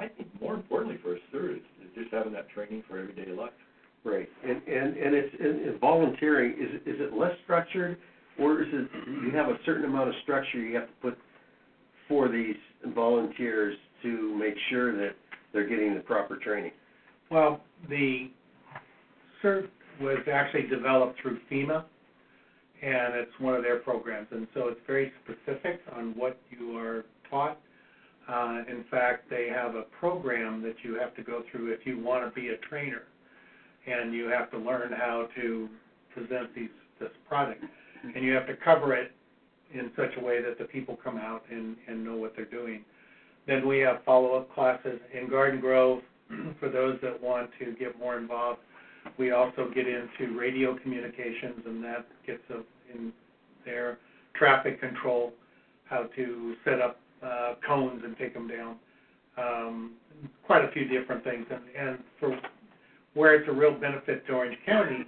I 0.00 0.08
think 0.08 0.28
more 0.40 0.54
importantly 0.54 0.98
for 1.02 1.14
us, 1.14 1.20
sir, 1.30 1.52
is, 1.52 1.64
is 1.84 1.92
just 1.94 2.14
having 2.14 2.32
that 2.32 2.48
training 2.48 2.82
for 2.88 2.98
everyday 2.98 3.30
life. 3.30 3.52
Right, 4.04 4.28
and, 4.44 4.62
and, 4.68 4.96
and 4.96 5.14
it's, 5.14 5.34
and 5.38 5.66
and 5.66 5.80
volunteering, 5.80 6.52
is, 6.52 6.80
is 6.86 7.00
it 7.00 7.12
less 7.12 7.34
structured, 7.42 7.98
or 8.38 8.62
is 8.62 8.68
it, 8.72 8.88
you 9.24 9.32
have 9.34 9.48
a 9.48 9.58
certain 9.66 9.84
amount 9.84 10.08
of 10.08 10.14
structure 10.22 10.58
you 10.58 10.76
have 10.76 10.86
to 10.86 10.94
put 11.02 11.18
for 12.06 12.28
these 12.28 12.54
volunteers 12.94 13.76
to 14.02 14.38
make 14.38 14.54
sure 14.70 14.96
that 14.96 15.16
they're 15.56 15.68
getting 15.68 15.94
the 15.94 16.00
proper 16.00 16.36
training? 16.36 16.72
Well, 17.30 17.62
the 17.88 18.30
CERT 19.42 19.68
was 20.00 20.18
actually 20.30 20.68
developed 20.68 21.20
through 21.20 21.38
FEMA, 21.50 21.84
and 22.82 23.14
it's 23.14 23.32
one 23.40 23.54
of 23.54 23.62
their 23.62 23.78
programs, 23.78 24.28
and 24.30 24.46
so 24.52 24.68
it's 24.68 24.80
very 24.86 25.10
specific 25.24 25.80
on 25.96 26.12
what 26.14 26.38
you 26.50 26.76
are 26.76 27.06
taught. 27.30 27.58
Uh, 28.28 28.62
in 28.68 28.84
fact, 28.90 29.30
they 29.30 29.48
have 29.48 29.74
a 29.74 29.82
program 29.98 30.60
that 30.62 30.74
you 30.82 30.98
have 30.98 31.14
to 31.16 31.22
go 31.22 31.42
through 31.50 31.72
if 31.72 31.86
you 31.86 32.02
want 32.02 32.22
to 32.22 32.40
be 32.40 32.48
a 32.48 32.56
trainer, 32.68 33.04
and 33.86 34.12
you 34.12 34.26
have 34.28 34.50
to 34.50 34.58
learn 34.58 34.92
how 34.92 35.28
to 35.36 35.68
present 36.12 36.54
these, 36.54 36.68
this 37.00 37.10
product, 37.28 37.64
and 38.14 38.24
you 38.24 38.32
have 38.34 38.46
to 38.46 38.56
cover 38.62 38.94
it 38.94 39.12
in 39.72 39.90
such 39.96 40.10
a 40.18 40.24
way 40.24 40.42
that 40.42 40.58
the 40.58 40.64
people 40.64 40.98
come 41.02 41.16
out 41.16 41.42
and, 41.50 41.76
and 41.88 42.04
know 42.04 42.16
what 42.16 42.34
they're 42.36 42.44
doing. 42.44 42.84
Then 43.46 43.66
we 43.66 43.78
have 43.80 44.02
follow-up 44.04 44.52
classes 44.54 45.00
in 45.12 45.28
Garden 45.28 45.60
Grove, 45.60 46.00
for 46.60 46.68
those 46.68 46.98
that 47.02 47.20
want 47.22 47.50
to 47.58 47.74
get 47.78 47.98
more 47.98 48.18
involved. 48.18 48.60
We 49.18 49.30
also 49.30 49.70
get 49.74 49.86
into 49.86 50.36
radio 50.36 50.76
communications, 50.78 51.62
and 51.64 51.82
that 51.84 52.06
gets 52.26 52.42
us 52.50 52.64
in 52.92 53.12
there, 53.64 53.98
traffic 54.34 54.80
control, 54.80 55.32
how 55.84 56.04
to 56.16 56.54
set 56.64 56.80
up 56.80 56.98
uh, 57.22 57.54
cones 57.66 58.02
and 58.04 58.16
take 58.18 58.34
them 58.34 58.48
down. 58.48 58.76
Um, 59.38 59.92
quite 60.44 60.64
a 60.64 60.72
few 60.72 60.86
different 60.86 61.22
things, 61.22 61.46
and, 61.50 61.88
and 61.88 61.98
for 62.18 62.38
where 63.14 63.34
it's 63.34 63.48
a 63.48 63.52
real 63.52 63.72
benefit 63.78 64.26
to 64.26 64.32
Orange 64.32 64.56
County, 64.64 65.06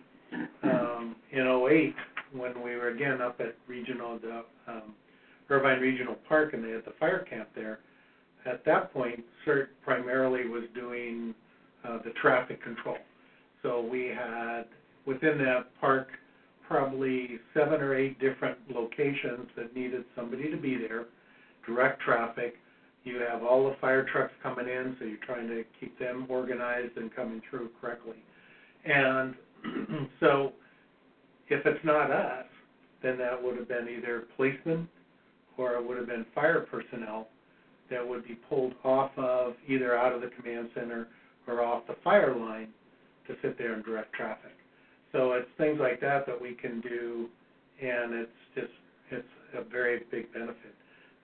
um, 0.63 1.17
in 1.33 1.47
'08, 1.47 1.95
when 2.33 2.63
we 2.63 2.77
were 2.77 2.89
again 2.89 3.23
up 3.23 3.41
at 3.41 3.57
regional, 3.67 4.19
the 4.19 4.45
um, 4.71 4.95
Irvine 5.49 5.81
Regional 5.81 6.17
Park, 6.29 6.53
and 6.53 6.63
they 6.63 6.71
had 6.71 6.85
the 6.85 6.93
fire 7.01 7.27
camp 7.29 7.49
there. 7.55 7.81
At 8.47 8.65
that 8.65 8.93
point, 8.93 9.25
CERT 9.47 9.69
primarily 9.85 10.49
was 10.49 10.65
doing 10.75 11.35
uh, 11.85 11.99
the 12.05 12.11
traffic 12.21 12.63
control. 12.63 12.97
So 13.63 13.81
we 13.81 14.07
had 14.07 14.65
within 15.07 15.39
that 15.39 15.67
park 15.81 16.09
probably 16.67 17.39
seven 17.55 17.81
or 17.81 17.95
eight 17.95 18.19
different 18.21 18.59
locations 18.71 19.49
that 19.57 19.75
needed 19.75 20.05
somebody 20.15 20.51
to 20.51 20.57
be 20.57 20.77
there, 20.77 21.07
direct 21.67 22.01
traffic. 22.03 22.57
You 23.05 23.21
have 23.31 23.43
all 23.43 23.69
the 23.69 23.77
fire 23.81 24.05
trucks 24.05 24.33
coming 24.43 24.69
in, 24.69 24.95
so 24.99 25.07
you're 25.07 25.17
trying 25.25 25.49
to 25.49 25.65
keep 25.81 25.99
them 25.99 26.27
organized 26.29 26.97
and 26.97 27.15
coming 27.15 27.41
through 27.49 27.71
correctly. 27.81 28.23
And 28.85 29.35
so 30.21 30.53
if 31.49 31.65
it's 31.65 31.85
not 31.85 32.11
us, 32.11 32.45
then 33.03 33.17
that 33.19 33.43
would 33.43 33.57
have 33.57 33.69
been 33.69 33.89
either 33.89 34.25
policemen 34.37 34.89
or 35.57 35.75
it 35.75 35.87
would 35.87 35.97
have 35.97 36.07
been 36.07 36.27
fire 36.35 36.61
personnel 36.61 37.29
that 37.91 38.07
would 38.07 38.27
be 38.27 38.35
pulled 38.49 38.75
off 38.85 39.11
of 39.17 39.55
either 39.67 39.97
out 39.97 40.13
of 40.13 40.21
the 40.21 40.31
command 40.41 40.69
center 40.75 41.09
or 41.47 41.63
off 41.63 41.87
the 41.87 41.97
fire 42.05 42.37
line 42.37 42.69
to 43.27 43.35
sit 43.43 43.59
there 43.59 43.75
and 43.75 43.85
direct 43.85 44.13
traffic. 44.13 44.53
So 45.13 45.33
it's 45.33 45.49
things 45.57 45.79
like 45.81 46.01
that 46.01 46.27
that 46.27 46.41
we 46.41 46.53
can 46.53 46.81
do, 46.81 47.29
and 47.81 48.15
it's 48.15 48.31
just 48.55 48.73
it's 49.11 49.27
a 49.57 49.63
very 49.63 50.03
big 50.11 50.33
benefit. 50.33 50.75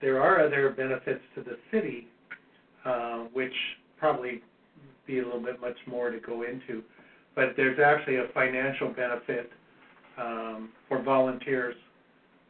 There 0.00 0.22
are 0.22 0.44
other 0.44 0.70
benefits 0.70 1.20
to 1.34 1.42
the 1.42 1.56
city, 1.70 2.08
uh, 2.84 3.24
which 3.32 3.52
probably 3.98 4.42
be 5.06 5.18
a 5.18 5.24
little 5.24 5.42
bit 5.42 5.60
much 5.60 5.76
more 5.86 6.10
to 6.10 6.18
go 6.18 6.42
into, 6.42 6.82
but 7.34 7.54
there's 7.56 7.78
actually 7.78 8.16
a 8.16 8.28
financial 8.32 8.88
benefit 8.88 9.50
um, 10.18 10.70
for 10.88 11.02
volunteers 11.02 11.74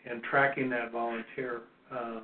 and 0.08 0.22
tracking 0.22 0.70
that 0.70 0.92
volunteer 0.92 1.62
um, 1.90 2.22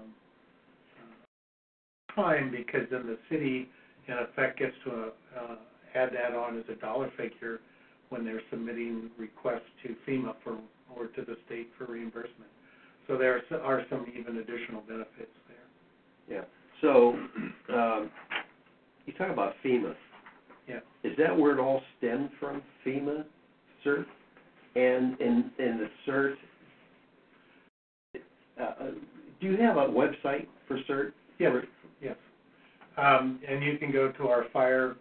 time 2.15 2.51
because 2.51 2.87
then 2.91 3.07
the 3.07 3.19
city 3.31 3.69
in 4.07 4.15
effect 4.15 4.59
gets 4.59 4.75
to 4.85 5.13
uh, 5.39 5.57
add 5.95 6.11
that 6.13 6.37
on 6.37 6.59
as 6.59 6.65
a 6.71 6.75
dollar 6.81 7.11
figure 7.17 7.61
when 8.09 8.25
they're 8.25 8.43
submitting 8.51 9.11
requests 9.19 9.71
to 9.83 9.95
FEMA 10.09 10.35
for 10.43 10.59
or 10.97 11.07
to 11.07 11.23
the 11.23 11.37
state 11.47 11.69
for 11.79 11.87
reimbursement. 11.87 12.51
So 13.07 13.17
there 13.17 13.41
are 13.63 13.85
some 13.89 14.07
even 14.19 14.39
additional 14.39 14.83
benefits 14.83 15.31
there. 15.49 16.39
Yeah, 16.39 16.45
so, 16.81 17.15
um, 17.73 18.11
you 19.07 19.13
talk 19.15 19.31
about 19.31 19.55
FEMA. 19.65 19.95
Yeah. 20.69 20.81
Is 21.05 21.17
that 21.19 21.37
where 21.37 21.53
it 21.53 21.61
all 21.61 21.83
stemmed 21.99 22.31
from, 22.39 22.63
FEMA, 22.87 23.25
CERT? 23.85 24.07
And, 24.77 25.21
and, 25.21 25.51
and 25.59 25.81
the 25.81 25.89
CERT, 26.07 26.35
uh, 28.61 28.63
uh, 28.63 28.91
do 29.41 29.47
you 29.47 29.57
have 29.57 29.77
a 29.77 29.87
website 29.87 30.47
for 30.69 30.79
CERT? 30.89 31.13
Yes. 31.39 31.53
Um, 32.97 33.41
and 33.49 33.63
you 33.63 33.79
can 33.79 33.93
go 33.93 34.11
to 34.13 34.29
our 34.29 34.47
fire, 34.53 34.97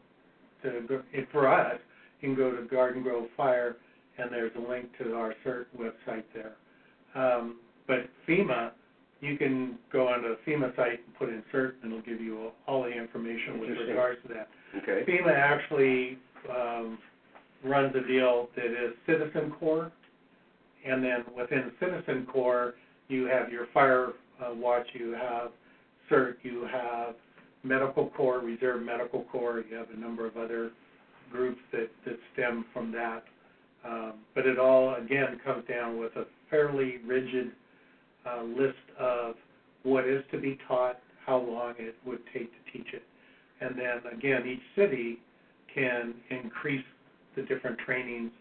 to, 0.63 1.01
for 1.31 1.47
us, 1.47 1.79
you 2.21 2.29
can 2.29 2.35
go 2.35 2.55
to 2.55 2.63
Garden 2.63 3.03
Grove 3.03 3.27
Fire, 3.35 3.77
and 4.17 4.31
there's 4.31 4.51
a 4.55 4.69
link 4.69 4.89
to 4.99 5.15
our 5.15 5.33
CERT 5.45 5.65
website 5.77 6.23
there. 6.33 6.55
Um, 7.15 7.57
but 7.87 8.09
FEMA, 8.27 8.71
you 9.21 9.37
can 9.37 9.77
go 9.91 10.07
onto 10.07 10.29
the 10.29 10.37
FEMA 10.45 10.75
site 10.75 10.99
and 11.05 11.15
put 11.17 11.29
in 11.29 11.43
CERT, 11.53 11.73
and 11.81 11.91
it'll 11.91 12.03
give 12.03 12.21
you 12.21 12.51
all 12.67 12.83
the 12.83 12.91
information 12.91 13.59
with 13.59 13.69
regards 13.71 14.19
to 14.27 14.33
that. 14.33 14.49
Okay. 14.83 15.03
FEMA 15.09 15.33
actually 15.33 16.17
um, 16.49 16.99
runs 17.63 17.95
a 17.95 18.07
deal 18.07 18.49
that 18.55 18.65
is 18.65 18.93
Citizen 19.05 19.51
Corps, 19.59 19.91
and 20.85 21.03
then 21.03 21.23
within 21.37 21.71
Citizen 21.79 22.25
Corps, 22.31 22.75
you 23.07 23.25
have 23.25 23.51
your 23.51 23.67
fire 23.73 24.09
uh, 24.41 24.53
watch, 24.53 24.87
you 24.93 25.11
have 25.11 25.51
CERT, 26.09 26.35
you 26.43 26.67
have 26.71 27.15
Medical 27.63 28.09
Corps, 28.09 28.39
Reserve 28.39 28.81
Medical 28.83 29.23
Corps, 29.31 29.63
you 29.69 29.75
have 29.75 29.89
a 29.95 29.99
number 29.99 30.25
of 30.25 30.37
other 30.37 30.71
groups 31.31 31.59
that, 31.71 31.89
that 32.05 32.17
stem 32.33 32.65
from 32.73 32.91
that. 32.91 33.23
Um, 33.85 34.13
but 34.35 34.45
it 34.45 34.59
all, 34.59 34.95
again, 34.95 35.39
comes 35.45 35.65
down 35.67 35.99
with 35.99 36.15
a 36.15 36.25
fairly 36.49 36.97
rigid 37.05 37.51
uh, 38.25 38.43
list 38.43 38.75
of 38.99 39.35
what 39.83 40.07
is 40.07 40.23
to 40.31 40.39
be 40.39 40.57
taught, 40.67 40.99
how 41.25 41.37
long 41.37 41.73
it 41.77 41.95
would 42.05 42.19
take 42.33 42.51
to 42.51 42.71
teach 42.71 42.87
it. 42.93 43.03
And 43.61 43.77
then, 43.77 44.11
again, 44.11 44.47
each 44.47 44.61
city 44.75 45.19
can 45.73 46.15
increase 46.29 46.83
the 47.35 47.43
different 47.43 47.77
trainings 47.85 48.31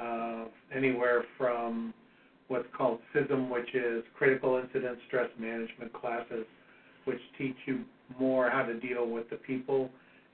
uh, 0.00 0.44
anywhere 0.74 1.24
from 1.36 1.92
what's 2.48 2.68
called 2.76 3.00
CISM, 3.14 3.50
which 3.50 3.74
is 3.74 4.04
Critical 4.16 4.60
Incident 4.62 4.98
Stress 5.06 5.28
Management 5.38 5.92
classes, 5.92 6.46
which 7.04 7.20
teach 7.36 7.56
you 7.66 7.80
more 8.18 8.50
how 8.50 8.62
to 8.62 8.78
deal 8.80 9.08
with 9.08 9.28
the 9.30 9.36
people 9.36 9.90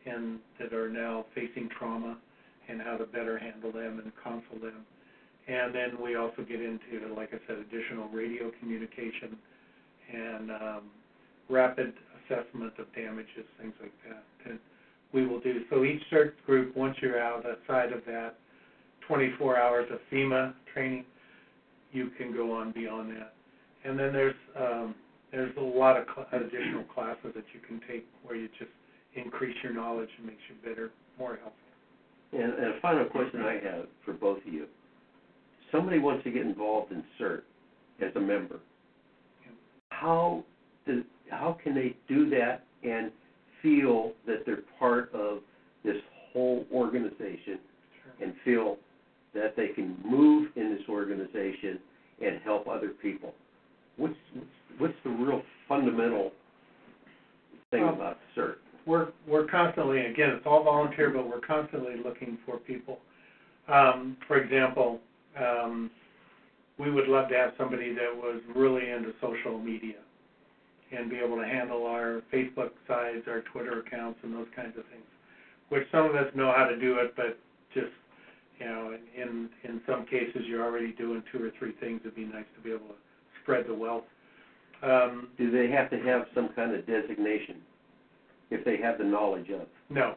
and 0.06 0.38
that 0.60 0.72
are 0.72 0.88
now 0.88 1.24
facing 1.34 1.68
trauma 1.78 2.16
and 2.68 2.80
how 2.80 2.96
to 2.96 3.04
better 3.04 3.38
handle 3.38 3.72
them 3.72 4.00
and 4.02 4.12
counsel 4.22 4.58
them. 4.60 4.84
And 5.46 5.74
then 5.74 6.02
we 6.02 6.16
also 6.16 6.42
get 6.42 6.60
into, 6.60 7.14
like 7.14 7.30
I 7.32 7.38
said, 7.46 7.58
additional 7.58 8.08
radio 8.08 8.50
communication 8.60 9.36
and 10.12 10.50
um, 10.50 10.82
rapid 11.50 11.92
assessment 12.24 12.72
of 12.78 12.86
damages, 12.94 13.44
things 13.60 13.74
like 13.80 13.92
that. 14.08 14.24
And 14.50 14.58
we 15.12 15.26
will 15.26 15.40
do 15.40 15.60
so. 15.70 15.84
Each 15.84 16.02
CERT 16.10 16.32
group, 16.46 16.76
once 16.76 16.96
you're 17.02 17.20
out 17.20 17.44
outside 17.46 17.92
of 17.92 18.00
that 18.06 18.36
24 19.06 19.58
hours 19.58 19.88
of 19.92 19.98
FEMA 20.10 20.54
training, 20.72 21.04
you 21.92 22.10
can 22.16 22.34
go 22.34 22.52
on 22.52 22.72
beyond 22.72 23.10
that. 23.16 23.34
And 23.84 23.98
then 23.98 24.12
there's 24.12 24.34
um, 24.58 24.94
there's 25.34 25.56
a 25.56 25.60
lot 25.60 25.96
of 25.96 26.06
cl- 26.14 26.28
additional 26.32 26.84
classes 26.94 27.32
that 27.34 27.44
you 27.52 27.60
can 27.66 27.80
take 27.88 28.06
where 28.22 28.36
you 28.36 28.48
just 28.58 28.70
increase 29.16 29.56
your 29.62 29.74
knowledge 29.74 30.08
and 30.18 30.26
makes 30.26 30.40
you 30.48 30.68
better, 30.68 30.90
more 31.18 31.36
helpful. 31.36 31.52
And, 32.32 32.52
and 32.52 32.74
a 32.74 32.80
final 32.80 33.04
question 33.06 33.40
I 33.40 33.54
have 33.54 33.86
for 34.04 34.12
both 34.12 34.38
of 34.46 34.52
you. 34.52 34.66
Somebody 35.72 35.98
wants 35.98 36.24
to 36.24 36.30
get 36.30 36.42
involved 36.42 36.92
in 36.92 37.02
CERT 37.20 37.42
as 38.00 38.14
a 38.16 38.20
member. 38.20 38.60
How 39.90 40.44
does, 40.86 41.02
how 41.30 41.56
can 41.62 41.74
they 41.74 41.96
do 42.08 42.30
that 42.30 42.64
and 42.82 43.10
feel 43.62 44.12
that 44.26 44.44
they're 44.46 44.62
part 44.78 45.12
of 45.14 45.38
this 45.84 45.96
whole 46.32 46.64
organization 46.72 47.58
and 48.22 48.34
feel 48.44 48.76
that 49.34 49.56
they 49.56 49.68
can 49.68 49.96
move 50.04 50.50
in 50.54 50.76
this 50.76 50.88
organization 50.88 51.78
and 52.24 52.40
help 52.44 52.68
other 52.68 52.90
people? 52.90 53.34
What's, 53.96 54.14
what's, 54.78 54.94
the 55.04 55.10
real 55.10 55.42
fundamental 55.68 56.32
thing 57.70 57.84
about 57.84 58.18
CERT? 58.36 58.56
we're 58.86 59.08
we're 59.26 59.46
constantly 59.46 60.00
again 60.00 60.30
it's 60.30 60.46
all 60.46 60.62
volunteer 60.62 61.10
but 61.10 61.28
we're 61.28 61.40
constantly 61.40 61.96
looking 62.04 62.38
for 62.44 62.58
people 62.58 62.98
um, 63.68 64.16
for 64.26 64.36
example 64.36 65.00
um, 65.38 65.90
we 66.78 66.90
would 66.90 67.08
love 67.08 67.28
to 67.28 67.34
have 67.34 67.52
somebody 67.56 67.94
that 67.94 68.14
was 68.14 68.40
really 68.54 68.90
into 68.90 69.12
social 69.20 69.58
media 69.58 69.96
and 70.96 71.10
be 71.10 71.16
able 71.16 71.36
to 71.36 71.46
handle 71.46 71.86
our 71.86 72.22
facebook 72.32 72.70
sites 72.86 73.26
our 73.26 73.42
twitter 73.52 73.80
accounts 73.80 74.18
and 74.22 74.34
those 74.34 74.48
kinds 74.54 74.76
of 74.78 74.84
things 74.86 75.04
which 75.70 75.84
some 75.90 76.06
of 76.06 76.14
us 76.14 76.26
know 76.34 76.52
how 76.56 76.64
to 76.64 76.78
do 76.78 76.98
it 76.98 77.14
but 77.16 77.38
just 77.72 77.92
you 78.60 78.66
know 78.66 78.96
in 79.16 79.48
in 79.64 79.80
some 79.86 80.04
cases 80.04 80.42
you're 80.46 80.64
already 80.64 80.92
doing 80.92 81.22
two 81.32 81.42
or 81.42 81.50
three 81.58 81.72
things 81.80 82.00
it'd 82.04 82.14
be 82.14 82.24
nice 82.24 82.44
to 82.54 82.62
be 82.62 82.70
able 82.70 82.88
to 82.88 83.03
spread 83.44 83.66
the 83.68 83.74
wealth 83.74 84.04
um, 84.84 85.28
Do 85.38 85.50
they 85.50 85.70
have 85.70 85.90
to 85.90 85.98
have 86.00 86.26
some 86.34 86.50
kind 86.54 86.74
of 86.74 86.86
designation 86.86 87.56
if 88.50 88.64
they 88.64 88.76
have 88.76 88.98
the 88.98 89.04
knowledge 89.04 89.48
of? 89.50 89.66
No. 89.88 90.14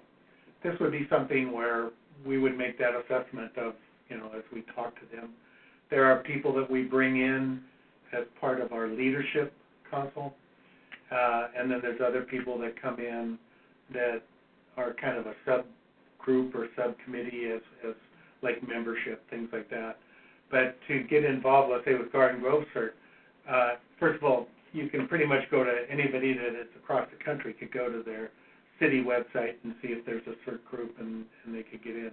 This 0.63 0.73
would 0.79 0.91
be 0.91 1.07
something 1.09 1.51
where 1.53 1.91
we 2.25 2.37
would 2.37 2.57
make 2.57 2.77
that 2.79 2.91
assessment 2.95 3.57
of, 3.57 3.75
you 4.09 4.17
know, 4.17 4.29
as 4.35 4.43
we 4.53 4.63
talk 4.75 4.93
to 4.95 5.15
them. 5.15 5.29
There 5.89 6.05
are 6.05 6.21
people 6.23 6.53
that 6.55 6.69
we 6.69 6.83
bring 6.83 7.17
in 7.17 7.61
as 8.11 8.25
part 8.41 8.59
of 8.59 8.73
our 8.73 8.87
leadership 8.87 9.53
council, 9.89 10.33
uh, 11.11 11.47
and 11.57 11.71
then 11.71 11.79
there's 11.81 12.01
other 12.05 12.23
people 12.23 12.57
that 12.59 12.81
come 12.81 12.99
in 12.99 13.37
that 13.93 14.23
are 14.75 14.93
kind 14.93 15.17
of 15.17 15.27
a 15.27 15.33
subgroup 15.47 16.53
or 16.55 16.67
subcommittee 16.75 17.51
as, 17.53 17.61
as 17.87 17.95
like 18.41 18.67
membership, 18.67 19.27
things 19.29 19.47
like 19.53 19.69
that. 19.69 19.97
But 20.51 20.77
to 20.87 21.03
get 21.03 21.23
involved, 21.23 21.71
let's 21.71 21.85
say 21.85 21.93
with 21.93 22.11
Garden 22.11 22.41
Grove 22.41 22.65
CERT, 22.75 22.91
uh, 23.49 23.71
first 23.99 24.17
of 24.17 24.23
all, 24.23 24.47
you 24.73 24.89
can 24.89 25.07
pretty 25.07 25.25
much 25.25 25.49
go 25.49 25.63
to 25.63 25.71
anybody 25.89 26.33
that 26.33 26.59
is 26.59 26.67
across 26.75 27.07
the 27.17 27.23
country 27.23 27.53
could 27.53 27.71
go 27.71 27.91
to 27.91 28.03
their 28.03 28.29
city 28.79 29.03
website 29.03 29.55
and 29.63 29.73
see 29.81 29.89
if 29.89 30.05
there's 30.05 30.23
a 30.27 30.49
CERT 30.49 30.63
group 30.65 30.95
and, 30.99 31.25
and 31.45 31.55
they 31.55 31.63
could 31.63 31.83
get 31.83 31.95
in. 31.95 32.11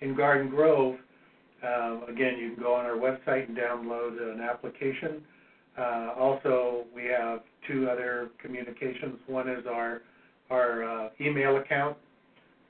In 0.00 0.16
Garden 0.16 0.48
Grove, 0.48 0.96
uh, 1.64 2.00
again, 2.08 2.38
you 2.38 2.54
can 2.54 2.62
go 2.62 2.74
on 2.74 2.84
our 2.84 2.96
website 2.96 3.48
and 3.48 3.56
download 3.56 4.20
an 4.34 4.40
application. 4.40 5.22
Uh, 5.78 6.12
also, 6.18 6.84
we 6.94 7.04
have 7.04 7.40
two 7.68 7.88
other 7.90 8.30
communications. 8.42 9.18
One 9.26 9.48
is 9.48 9.66
our 9.66 10.02
our 10.48 10.84
uh, 10.84 11.08
email 11.20 11.56
account, 11.56 11.96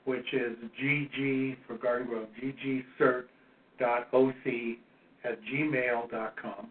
which 0.05 0.33
is 0.33 0.57
gg 0.81 1.57
for 1.67 1.77
Garden 1.77 2.07
Grove, 2.07 2.27
ggcert.oc 2.41 3.27
at 5.23 5.39
gmail.com. 5.43 6.69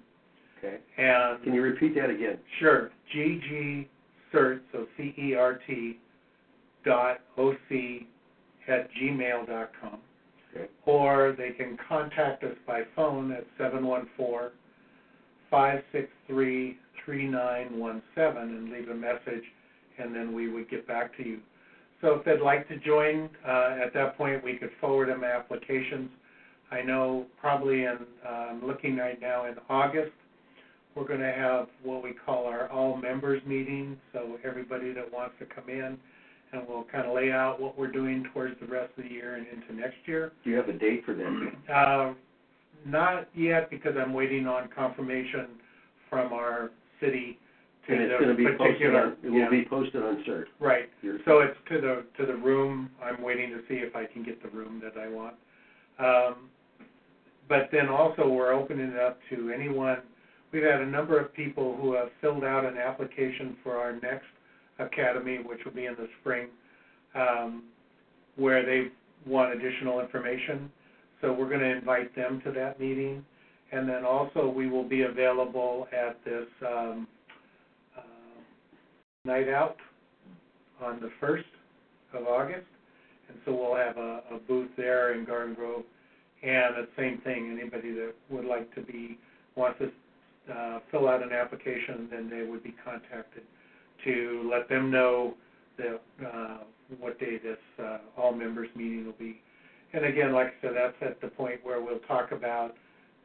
Okay. 0.67 0.79
And 0.99 1.43
Can 1.43 1.55
you 1.55 1.63
repeat 1.63 1.95
that 1.95 2.11
again? 2.11 2.39
Sure. 2.59 2.91
GG 3.15 3.87
CERT, 4.33 4.61
so 4.73 4.87
C 4.97 5.15
E 5.19 5.35
R 5.35 5.61
T 5.67 5.99
dot 6.85 7.21
O 7.37 7.55
C 7.69 8.07
at 8.69 8.89
gmail 8.95 9.47
dot 9.47 9.71
com. 9.81 9.99
Okay. 10.55 10.67
Or 10.87 11.35
they 11.37 11.51
can 11.51 11.77
contact 11.89 12.43
us 12.45 12.57
by 12.67 12.83
phone 12.95 13.33
at 13.33 13.45
seven 13.59 13.87
one 13.87 14.09
four 14.17 14.53
five 15.51 15.83
six 15.93 16.09
three 16.27 16.79
three 17.05 17.27
nine 17.27 17.79
one 17.79 18.03
seven 18.15 18.43
and 18.43 18.71
leave 18.73 18.89
a 18.89 18.95
message 18.95 19.45
and 19.99 20.15
then 20.15 20.35
we 20.35 20.49
would 20.51 20.69
get 20.69 20.87
back 20.87 21.17
to 21.17 21.23
you. 21.23 21.39
So 22.01 22.15
if 22.15 22.25
they'd 22.25 22.41
like 22.41 22.69
to 22.69 22.79
join, 22.79 23.31
uh, 23.47 23.79
at 23.83 23.95
that 23.95 24.19
point 24.19 24.45
we 24.45 24.57
could 24.57 24.71
forward 24.81 25.09
them 25.09 25.25
applications. 25.25 26.11
I 26.71 26.83
know 26.83 27.27
probably 27.41 27.85
in, 27.85 27.99
uh, 28.25 28.29
I'm 28.29 28.67
looking 28.67 28.97
right 28.97 29.21
now 29.21 29.47
in 29.47 29.55
August, 29.71 30.13
we're 30.97 31.07
going 31.07 31.21
to 31.21 31.33
have 31.33 31.69
what 31.83 32.03
we 32.03 32.13
call 32.13 32.47
our 32.47 32.69
all 32.71 32.97
members 32.97 33.43
meeting. 33.47 33.97
So 34.13 34.39
everybody 34.45 34.93
that 34.95 35.13
wants 35.13 35.35
to 35.39 35.45
come 35.45 35.69
in, 35.69 35.99
and 36.53 36.63
we'll 36.67 36.85
kind 36.85 37.07
of 37.07 37.15
lay 37.15 37.31
out 37.31 37.61
what 37.61 37.79
we're 37.79 37.93
doing 37.93 38.25
towards 38.33 38.59
the 38.61 38.67
rest 38.67 38.93
of 38.97 39.05
the 39.05 39.11
year 39.11 39.35
and 39.37 39.47
into 39.47 39.75
next 39.79 39.97
year. 40.07 40.33
Do 40.43 40.51
you 40.51 40.57
have 40.57 40.69
a 40.69 40.73
date 40.73 41.05
for 41.05 41.15
that? 41.15 41.73
Uh, 41.73 42.15
not 42.87 43.29
yet 43.35 43.69
because 43.71 43.95
I'm 43.99 44.15
waiting 44.15 44.47
on 44.47 44.69
confirmation 44.75 45.47
from 46.09 46.33
our 46.33 46.71
city 47.01 47.39
to 47.87 47.93
And 47.93 48.03
it's 48.03 48.13
the 48.13 48.25
going 48.25 48.37
to 48.37 48.43
be 48.43 48.45
posted 48.45 48.59
particular. 48.59 49.03
on, 49.03 49.17
it 49.23 49.29
will 49.31 49.39
yeah, 49.41 49.51
be 49.51 49.65
posted 49.65 50.03
on 50.03 50.25
CERT. 50.27 50.45
right. 50.61 50.89
Your- 51.03 51.19
So 51.27 51.41
it's 51.41 51.57
to 51.71 51.81
the 51.81 52.05
to 52.19 52.27
the 52.27 52.37
room. 52.39 52.91
I'm 53.05 53.23
waiting 53.23 53.51
to 53.51 53.59
see 53.69 53.75
if 53.77 53.95
I 53.95 54.07
can 54.07 54.23
get 54.23 54.43
the 54.43 54.49
room 54.49 54.81
that 54.83 54.99
I 55.01 55.09
want. 55.09 55.35
Um, 55.99 56.49
but 57.49 57.69
then 57.73 57.89
also 57.89 58.29
we're 58.29 58.53
opening 58.53 58.91
it 58.91 58.99
up 58.99 59.19
to 59.31 59.51
anyone. 59.51 59.99
We've 60.53 60.63
had 60.63 60.81
a 60.81 60.87
number 60.87 61.19
of 61.19 61.35
people 61.35 61.77
who 61.81 61.95
have 61.95 62.09
filled 62.21 62.45
out 62.45 62.65
an 62.65 62.79
application 62.79 63.57
for 63.63 63.77
our 63.77 63.93
next 63.93 64.27
academy, 64.79 65.39
which 65.39 65.61
will 65.65 65.73
be 65.73 65.87
in 65.87 65.95
the 65.95 66.09
spring, 66.21 66.49
um, 67.15 67.65
where 68.37 68.65
they 68.65 68.89
want 69.27 69.53
additional 69.53 70.01
information. 70.01 70.71
So 71.21 71.33
we're 71.33 71.49
going 71.49 71.61
to 71.61 71.77
invite 71.77 72.15
them 72.15 72.41
to 72.45 72.53
that 72.53 72.79
meeting, 72.79 73.25
and 73.73 73.89
then 73.89 74.05
also 74.05 74.49
we 74.49 74.69
will 74.69 74.89
be 74.89 75.03
available 75.03 75.89
at 75.93 76.23
this 76.25 76.47
um, 76.67 77.09
uh, 77.97 78.03
night 79.25 79.49
out 79.49 79.77
on 80.83 81.01
the 81.01 81.11
first 81.21 81.45
of 82.13 82.27
August, 82.27 82.67
and 83.29 83.39
so 83.45 83.53
we'll 83.53 83.77
have 83.77 83.97
a, 83.97 84.23
a 84.33 84.39
booth 84.47 84.71
there 84.77 85.15
in 85.15 85.25
Garden 85.25 85.55
Grove. 85.55 85.83
And 86.43 86.77
the 86.77 86.89
same 86.97 87.19
thing, 87.23 87.59
anybody 87.59 87.93
that 87.95 88.13
would 88.31 88.45
like 88.45 88.73
to 88.75 88.83
be 88.83 89.19
wants 89.57 89.79
to 89.81 89.91
uh, 90.53 90.81
fill 90.91 91.09
out 91.09 91.23
an 91.23 91.33
application, 91.33 92.09
then 92.11 92.31
they 92.31 92.49
would 92.49 92.63
be 92.63 92.75
contacted 92.85 93.43
to 94.05 94.49
let 94.51 94.69
them 94.69 94.91
know 94.91 95.35
that 95.79 96.01
uh, 96.27 96.59
what 96.99 97.19
day 97.19 97.39
this 97.39 97.59
uh, 97.83 97.99
all 98.17 98.33
members 98.33 98.69
meeting 98.77 99.05
will 99.05 99.13
be. 99.13 99.41
And 99.93 100.05
again, 100.05 100.33
like 100.33 100.49
I 100.49 100.53
said, 100.63 100.71
that's 100.77 100.97
at 101.01 101.21
the 101.21 101.29
point 101.29 101.61
where 101.63 101.81
we'll 101.81 102.01
talk 102.01 102.33
about 102.33 102.75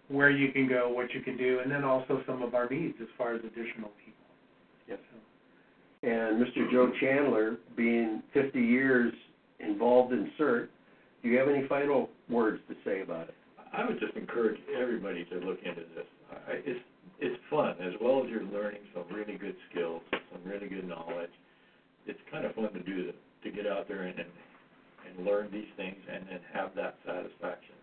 where 0.08 0.30
you 0.30 0.52
can 0.52 0.68
go, 0.68 0.90
what 0.90 1.14
you 1.14 1.22
can 1.22 1.38
do, 1.38 1.60
and 1.60 1.72
then 1.72 1.84
also 1.84 2.22
some 2.26 2.42
of 2.42 2.54
our 2.54 2.70
needs 2.70 2.96
as 3.02 3.08
far 3.18 3.34
as 3.34 3.42
additional 3.42 3.92
people. 4.04 4.26
Yes. 4.88 5.00
And 6.04 6.44
Mr. 6.44 6.70
Joe 6.72 6.92
Chandler, 7.00 7.58
being 7.78 8.24
50 8.34 8.60
years 8.60 9.14
involved 9.60 10.14
in 10.14 10.32
CERT, 10.40 10.68
do 11.22 11.30
you 11.30 11.38
have 11.38 11.48
any 11.48 11.68
final 11.68 12.10
words 12.30 12.60
to 12.68 12.76
say 12.84 13.02
about 13.02 13.30
it? 13.30 13.36
I 13.74 13.86
would 13.86 14.00
just 14.00 14.16
encourage 14.16 14.60
everybody 14.80 15.24
to 15.26 15.36
look 15.36 15.60
into 15.64 15.82
this. 15.96 16.06
I, 16.32 16.54
it's 16.66 16.80
it's 17.22 17.38
fun 17.50 17.78
as 17.80 17.94
well 18.02 18.24
as 18.24 18.30
you're 18.30 18.44
learning 18.50 18.82
some 18.94 19.06
really 19.14 19.38
good 19.38 19.56
skills, 19.70 20.02
some 20.12 20.42
really 20.44 20.68
good 20.68 20.88
knowledge. 20.88 21.32
It's 22.08 22.20
kind 22.32 22.46
of 22.46 22.56
fun 22.56 22.74
to 22.74 22.82
do 22.82 23.06
that, 23.06 23.16
to 23.46 23.52
get 23.52 23.68
out 23.68 23.88
there 23.88 24.04
and 24.04 24.20
and, 24.20 24.30
and 25.08 25.26
learn 25.26 25.50
these 25.52 25.70
things 25.78 25.98
and 26.12 26.26
then 26.28 26.40
have 26.52 26.74
that 26.76 26.98
satisfaction 27.06 27.78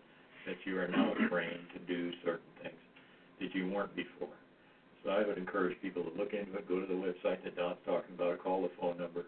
that 0.45 0.55
you 0.65 0.77
are 0.77 0.87
now 0.87 1.13
trained 1.29 1.71
to 1.73 1.79
do 1.87 2.11
certain 2.23 2.51
things 2.61 2.83
that 3.39 3.55
you 3.55 3.71
weren't 3.71 3.95
before. 3.95 4.35
So 5.03 5.11
I 5.11 5.25
would 5.25 5.37
encourage 5.37 5.79
people 5.81 6.03
to 6.03 6.11
look 6.19 6.33
into 6.33 6.57
it, 6.59 6.67
go 6.67 6.79
to 6.81 6.85
the 6.87 6.99
website 6.99 7.43
that 7.43 7.55
Don's 7.55 7.79
talking 7.85 8.15
about, 8.15 8.43
call 8.43 8.61
the 8.63 8.71
phone 8.79 8.97
number, 8.97 9.23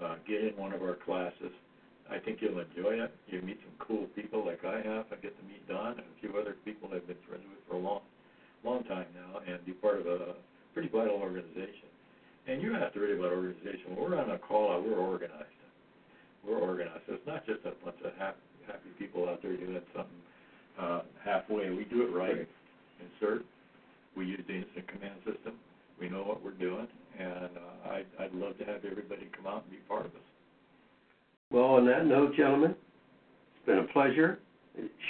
uh, 0.00 0.16
get 0.26 0.40
in 0.40 0.56
one 0.56 0.72
of 0.72 0.80
our 0.80 0.96
classes. 1.04 1.52
I 2.10 2.18
think 2.18 2.40
you'll 2.40 2.60
enjoy 2.60 3.04
it. 3.04 3.12
You'll 3.28 3.44
meet 3.44 3.60
some 3.60 3.76
cool 3.86 4.06
people 4.16 4.44
like 4.46 4.64
I 4.64 4.80
have. 4.80 5.12
I 5.12 5.20
get 5.20 5.36
to 5.36 5.44
meet 5.44 5.68
Don 5.68 6.00
and 6.00 6.08
a 6.08 6.16
few 6.20 6.32
other 6.40 6.56
people 6.64 6.88
I've 6.94 7.06
been 7.06 7.20
friends 7.28 7.44
with 7.44 7.60
for 7.68 7.76
a 7.76 7.78
long, 7.78 8.00
long 8.64 8.84
time 8.84 9.06
now, 9.14 9.40
and 9.46 9.64
be 9.64 9.72
part 9.72 10.00
of 10.00 10.06
a 10.06 10.34
pretty 10.74 10.88
vital 10.88 11.16
organization. 11.16 11.88
And 12.46 12.62
you 12.62 12.74
asked 12.74 12.96
already 12.96 13.14
about 13.14 13.32
organization. 13.32 13.94
When 13.94 14.10
we're 14.10 14.18
on 14.18 14.30
a 14.30 14.38
call 14.38 14.72
out, 14.72 14.84
we're 14.84 14.98
organized. 14.98 15.46
We're 16.46 16.58
organized. 16.58 17.02
So 17.06 17.14
it's 17.14 17.26
not 17.26 17.46
just 17.46 17.60
a 17.60 17.72
bunch 17.84 17.96
of 18.04 18.12
happy, 18.18 18.40
happy 18.66 18.90
people 18.98 19.28
out 19.28 19.42
there 19.42 19.56
doing 19.56 19.80
something 19.94 20.22
uh, 20.80 21.02
halfway. 21.24 21.70
We 21.70 21.84
do 21.84 22.02
it 22.02 22.12
right. 22.12 22.48
Insert. 23.20 23.44
We 24.16 24.26
use 24.26 24.40
the 24.46 24.54
incident 24.54 24.88
command 24.88 25.18
system. 25.24 25.54
We 26.00 26.08
know 26.08 26.22
what 26.22 26.42
we're 26.42 26.50
doing, 26.52 26.88
and 27.18 27.50
uh, 27.56 27.90
I'd, 27.90 28.06
I'd 28.18 28.34
love 28.34 28.58
to 28.58 28.64
have 28.64 28.84
everybody 28.84 29.28
come 29.36 29.46
out 29.46 29.62
and 29.62 29.70
be 29.70 29.78
part 29.88 30.06
of 30.06 30.12
us. 30.12 30.20
Well, 31.50 31.64
on 31.64 31.86
that 31.86 32.06
note, 32.06 32.34
gentlemen, 32.34 32.72
it's 32.72 33.66
been 33.66 33.78
a 33.78 33.92
pleasure 33.92 34.38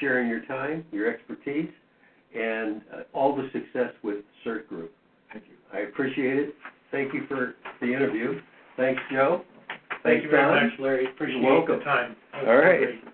sharing 0.00 0.28
your 0.28 0.44
time, 0.44 0.84
your 0.92 1.08
expertise, 1.10 1.70
and 2.34 2.82
uh, 2.92 3.02
all 3.12 3.34
the 3.36 3.48
success 3.52 3.92
with 4.02 4.18
CERT 4.44 4.68
Group. 4.68 4.92
Thank 5.32 5.44
you. 5.46 5.54
I 5.72 5.82
appreciate 5.88 6.38
it. 6.38 6.54
Thank 6.90 7.14
you 7.14 7.26
for 7.28 7.54
the 7.80 7.86
interview. 7.86 8.40
Thanks, 8.76 9.00
Joe. 9.10 9.42
Thank 9.68 10.02
Thanks, 10.02 10.24
you 10.24 10.30
very 10.30 10.42
Don. 10.42 10.70
much, 10.70 10.80
Larry. 10.80 11.06
Appreciate 11.06 11.40
You're 11.42 11.54
welcome. 11.58 11.78
the 11.78 11.84
time. 11.84 12.16
All 12.34 12.56
right. 12.56 12.78
great. 12.78 13.04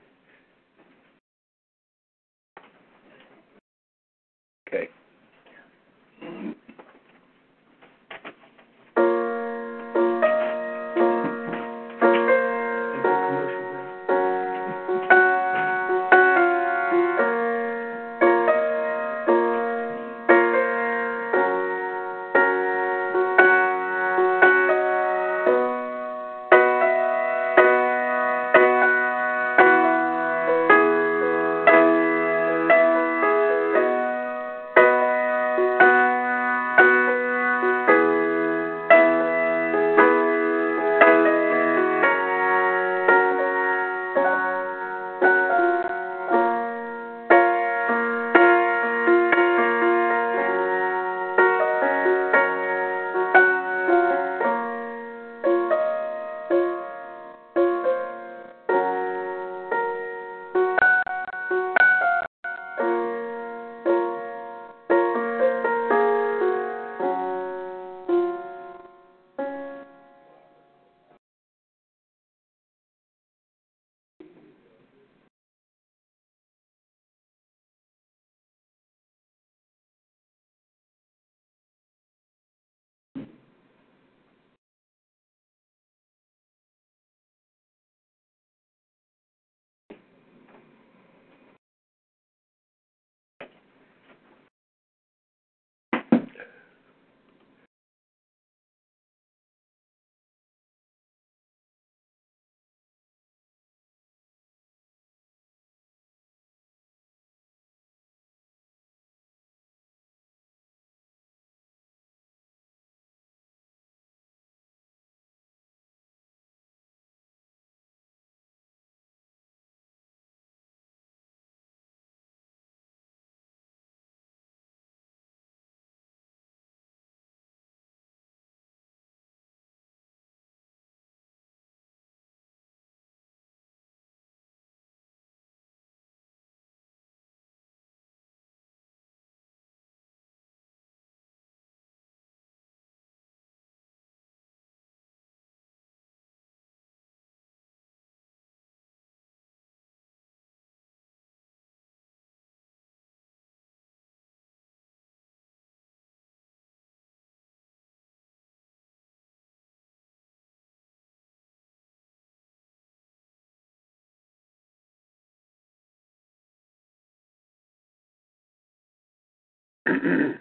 Okay. 169.88 170.38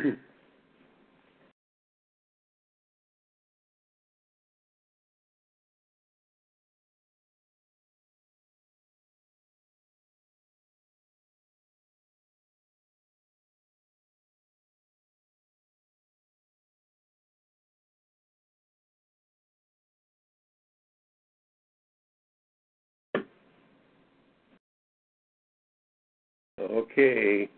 Okay. 26.60 27.48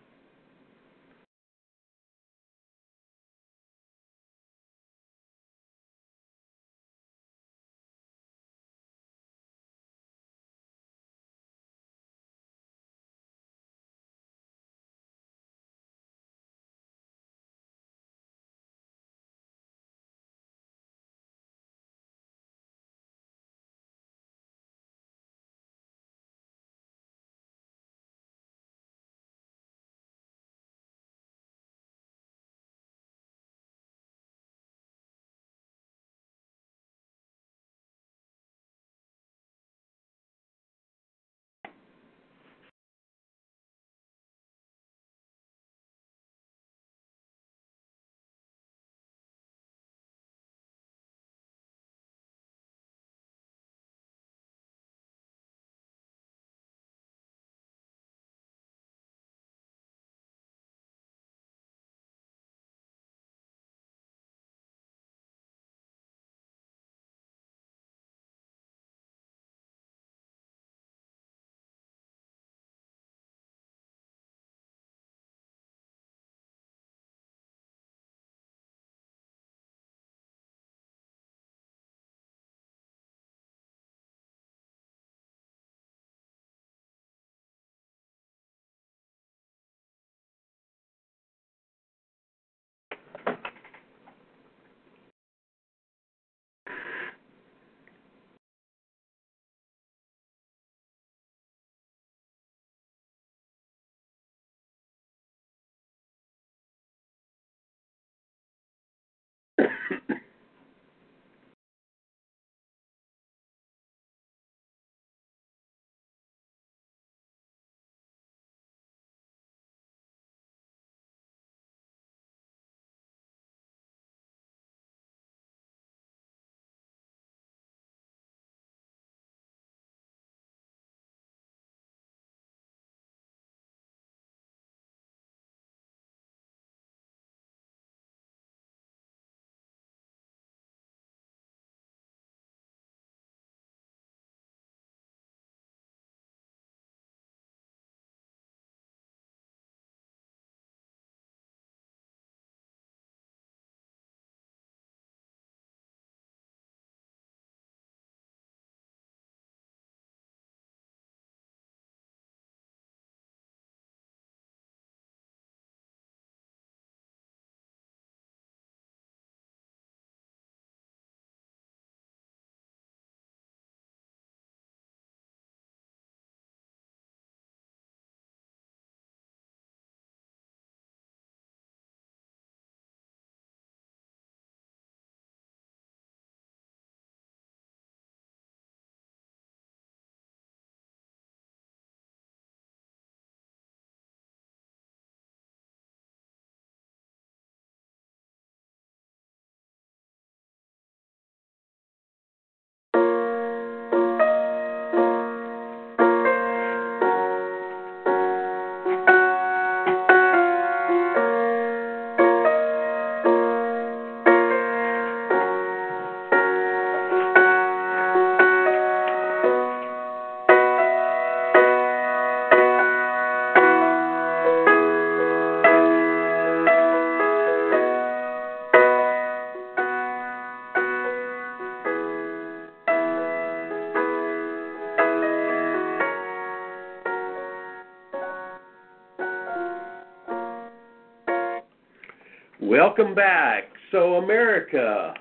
Welcome 242.97 243.15
back. 243.15 243.65
So, 243.93 244.15
America, 244.15 245.13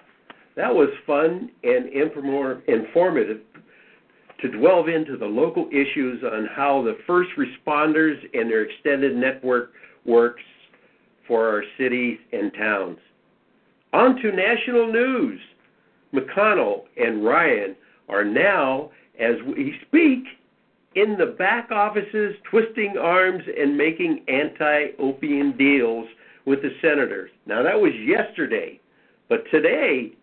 that 0.56 0.74
was 0.74 0.88
fun 1.06 1.52
and 1.64 1.90
informative 1.90 3.42
to 4.42 4.48
delve 4.48 4.88
into 4.88 5.18
the 5.18 5.26
local 5.26 5.68
issues 5.74 6.24
on 6.24 6.48
how 6.56 6.84
the 6.84 6.98
first 7.06 7.32
responders 7.38 8.16
and 8.34 8.50
their 8.50 8.62
extended 8.64 9.18
network 9.18 9.74
works 10.06 10.44
for 11.28 11.50
our 11.50 11.64
cities 11.78 12.18
and 12.32 12.54
towns. 12.54 12.98
On 13.92 14.16
to 14.22 14.32
national 14.32 14.94
news. 14.94 15.40
McConnell 16.14 16.84
and 16.96 17.26
Ryan 17.26 17.76
are 18.08 18.24
now, 18.24 18.92
as 19.20 19.36
we 19.46 19.76
speak, 19.86 20.24
in 20.96 21.18
the 21.18 21.36
back 21.38 21.72
offices, 21.72 22.36
twisting 22.50 22.96
arms 22.98 23.44
and 23.60 23.78
making 23.78 24.24
anti 24.30 24.92
opium 24.98 25.58
deals 25.58 26.08
with 26.46 26.62
the 26.62 26.72
senators. 26.82 27.32
Now, 27.46 27.64
that 27.64 27.80
was 27.80 27.92
yesterday, 28.06 28.80
but 29.30 29.44
today, 29.52 30.14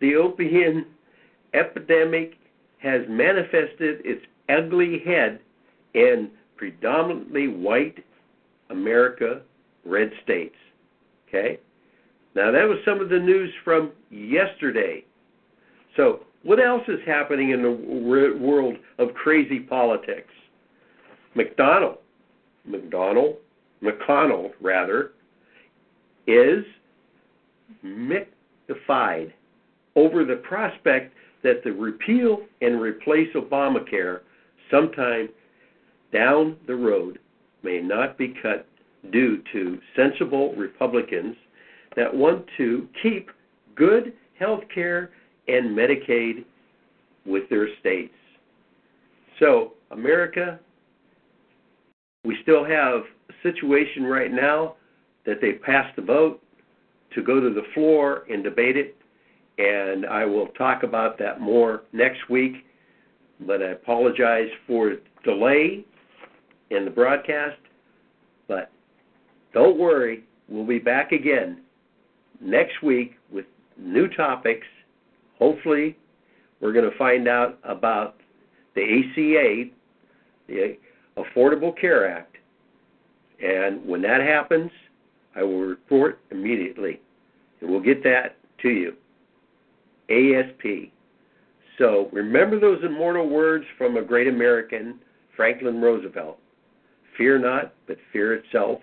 the 0.00 0.14
opium 0.14 0.86
epidemic 1.54 2.34
has 2.78 3.02
manifested 3.08 4.00
its 4.04 4.24
ugly 4.48 5.02
head 5.04 5.40
in 5.94 6.30
predominantly 6.56 7.48
white 7.48 8.04
America, 8.70 9.42
red 9.84 10.10
states. 10.22 10.56
Okay? 11.28 11.58
Now, 12.34 12.50
that 12.50 12.64
was 12.68 12.78
some 12.84 13.00
of 13.00 13.08
the 13.08 13.18
news 13.18 13.52
from 13.64 13.92
yesterday. 14.10 15.04
So, 15.96 16.20
what 16.42 16.58
else 16.58 16.82
is 16.88 16.98
happening 17.06 17.50
in 17.50 17.62
the 17.62 17.70
world 17.70 18.76
of 18.98 19.14
crazy 19.14 19.60
politics? 19.60 20.32
McDonald, 21.34 21.98
McDonald, 22.64 23.36
McConnell, 23.82 24.50
rather, 24.60 25.12
is 26.26 26.64
mystified 27.82 29.32
over 29.96 30.24
the 30.24 30.36
prospect 30.36 31.14
that 31.42 31.64
the 31.64 31.72
repeal 31.72 32.42
and 32.60 32.80
replace 32.80 33.28
Obamacare 33.34 34.20
sometime 34.70 35.28
down 36.12 36.56
the 36.66 36.74
road 36.74 37.18
may 37.62 37.80
not 37.80 38.16
be 38.16 38.34
cut 38.42 38.66
due 39.10 39.42
to 39.52 39.78
sensible 39.96 40.54
Republicans 40.54 41.36
that 41.96 42.14
want 42.14 42.44
to 42.56 42.88
keep 43.02 43.30
good 43.74 44.12
health 44.38 44.62
care 44.72 45.10
and 45.48 45.76
Medicaid 45.76 46.44
with 47.26 47.48
their 47.50 47.68
states. 47.80 48.14
So, 49.38 49.72
America, 49.90 50.58
we 52.24 52.36
still 52.42 52.64
have 52.64 53.02
situation 53.42 54.04
right 54.04 54.32
now 54.32 54.76
that 55.26 55.40
they 55.40 55.52
passed 55.52 55.94
the 55.96 56.02
vote 56.02 56.42
to 57.14 57.22
go 57.22 57.40
to 57.40 57.50
the 57.50 57.62
floor 57.74 58.24
and 58.30 58.42
debate 58.42 58.76
it, 58.76 58.96
and 59.58 60.06
I 60.06 60.24
will 60.24 60.48
talk 60.48 60.82
about 60.82 61.18
that 61.18 61.40
more 61.40 61.82
next 61.92 62.28
week. 62.30 62.64
But 63.40 63.62
I 63.62 63.70
apologize 63.70 64.48
for 64.66 64.94
delay 65.24 65.84
in 66.70 66.84
the 66.84 66.90
broadcast. 66.90 67.58
But 68.48 68.70
don't 69.52 69.78
worry, 69.78 70.24
we'll 70.48 70.66
be 70.66 70.78
back 70.78 71.12
again 71.12 71.60
next 72.40 72.82
week 72.82 73.14
with 73.30 73.46
new 73.78 74.08
topics 74.08 74.66
hopefully, 75.42 75.96
we're 76.60 76.72
going 76.72 76.88
to 76.88 76.96
find 76.96 77.26
out 77.26 77.58
about 77.64 78.14
the 78.76 78.82
ACA, 78.82 79.70
the 80.46 80.76
Affordable 81.16 81.78
Care 81.78 82.08
Act. 82.08 82.31
And 83.42 83.84
when 83.84 84.02
that 84.02 84.20
happens, 84.20 84.70
I 85.34 85.42
will 85.42 85.60
report 85.60 86.20
immediately. 86.30 87.00
And 87.60 87.70
we'll 87.70 87.80
get 87.80 88.02
that 88.04 88.36
to 88.62 88.68
you. 88.68 88.94
ASP. 90.08 90.92
So 91.78 92.08
remember 92.12 92.60
those 92.60 92.82
immortal 92.84 93.28
words 93.28 93.64
from 93.78 93.96
a 93.96 94.02
great 94.02 94.28
American, 94.28 95.00
Franklin 95.36 95.80
Roosevelt 95.80 96.38
Fear 97.16 97.40
not, 97.40 97.74
but 97.86 97.98
fear 98.12 98.34
itself. 98.34 98.80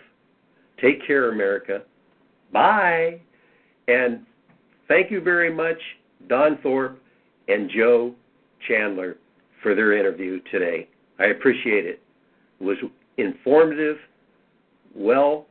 Take 0.80 1.06
care, 1.06 1.32
America. 1.32 1.82
Bye. 2.54 3.22
And 3.88 4.22
thank 4.88 5.10
you 5.10 5.20
very 5.20 5.52
much 5.52 5.80
Don 6.28 6.58
Thorpe, 6.62 7.02
and 7.48 7.70
Joe 7.70 8.14
Chandler 8.68 9.18
for 9.64 9.74
their 9.74 9.98
interview 9.98 10.40
today. 10.52 10.88
I 11.18 11.26
appreciate 11.26 11.86
it. 11.86 12.02
It 12.60 12.64
was 12.64 12.78
informative, 13.18 13.98
well, 14.96 15.46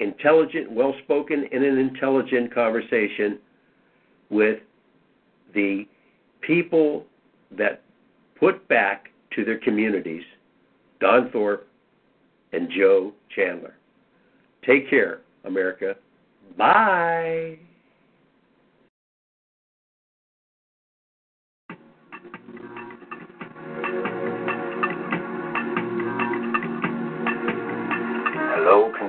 intelligent, 0.00 0.70
well 0.70 0.94
spoken, 1.04 1.46
and 1.52 1.64
an 1.64 1.78
intelligent 1.78 2.54
conversation 2.54 3.38
with 4.30 4.60
the 5.54 5.86
people 6.40 7.04
that 7.56 7.82
put 8.38 8.66
back 8.68 9.08
to 9.34 9.44
their 9.44 9.58
communities 9.58 10.22
Don 11.00 11.30
Thorpe 11.30 11.68
and 12.52 12.68
Joe 12.70 13.12
Chandler. 13.34 13.74
Take 14.66 14.90
care, 14.90 15.20
America. 15.44 15.94
Bye. 16.56 17.58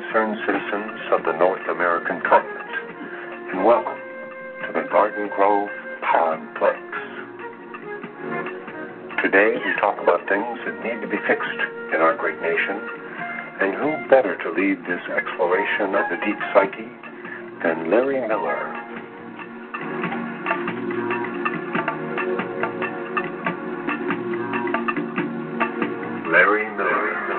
Concerned 0.10 0.38
citizens 0.43 0.99
of 1.12 1.24
the 1.24 1.34
North 1.34 1.62
American 1.70 2.20
continent, 2.22 2.72
and 3.53 3.64
welcome 3.64 3.99
to 4.66 4.74
the 4.74 4.88
Garden 4.89 5.30
Grove 5.36 5.70
Podplex. 6.01 6.82
Today 9.22 9.53
we 9.53 9.72
talk 9.80 10.01
about 10.01 10.28
things 10.28 10.57
that 10.66 10.82
need 10.82 10.99
to 11.01 11.07
be 11.07 11.18
fixed 11.28 11.62
in 11.93 12.01
our 12.01 12.18
great 12.18 12.41
nation, 12.41 12.82
and 13.62 13.76
who 13.76 14.10
better 14.10 14.36
to 14.41 14.49
lead 14.49 14.82
this 14.89 15.01
exploration 15.16 15.93
of 15.93 16.10
the 16.10 16.18
deep 16.26 16.39
psyche 16.53 16.89
than 17.62 17.91
Larry 17.91 18.20
Miller, 18.28 18.66
Larry 26.32 26.66
Miller, 26.76 27.39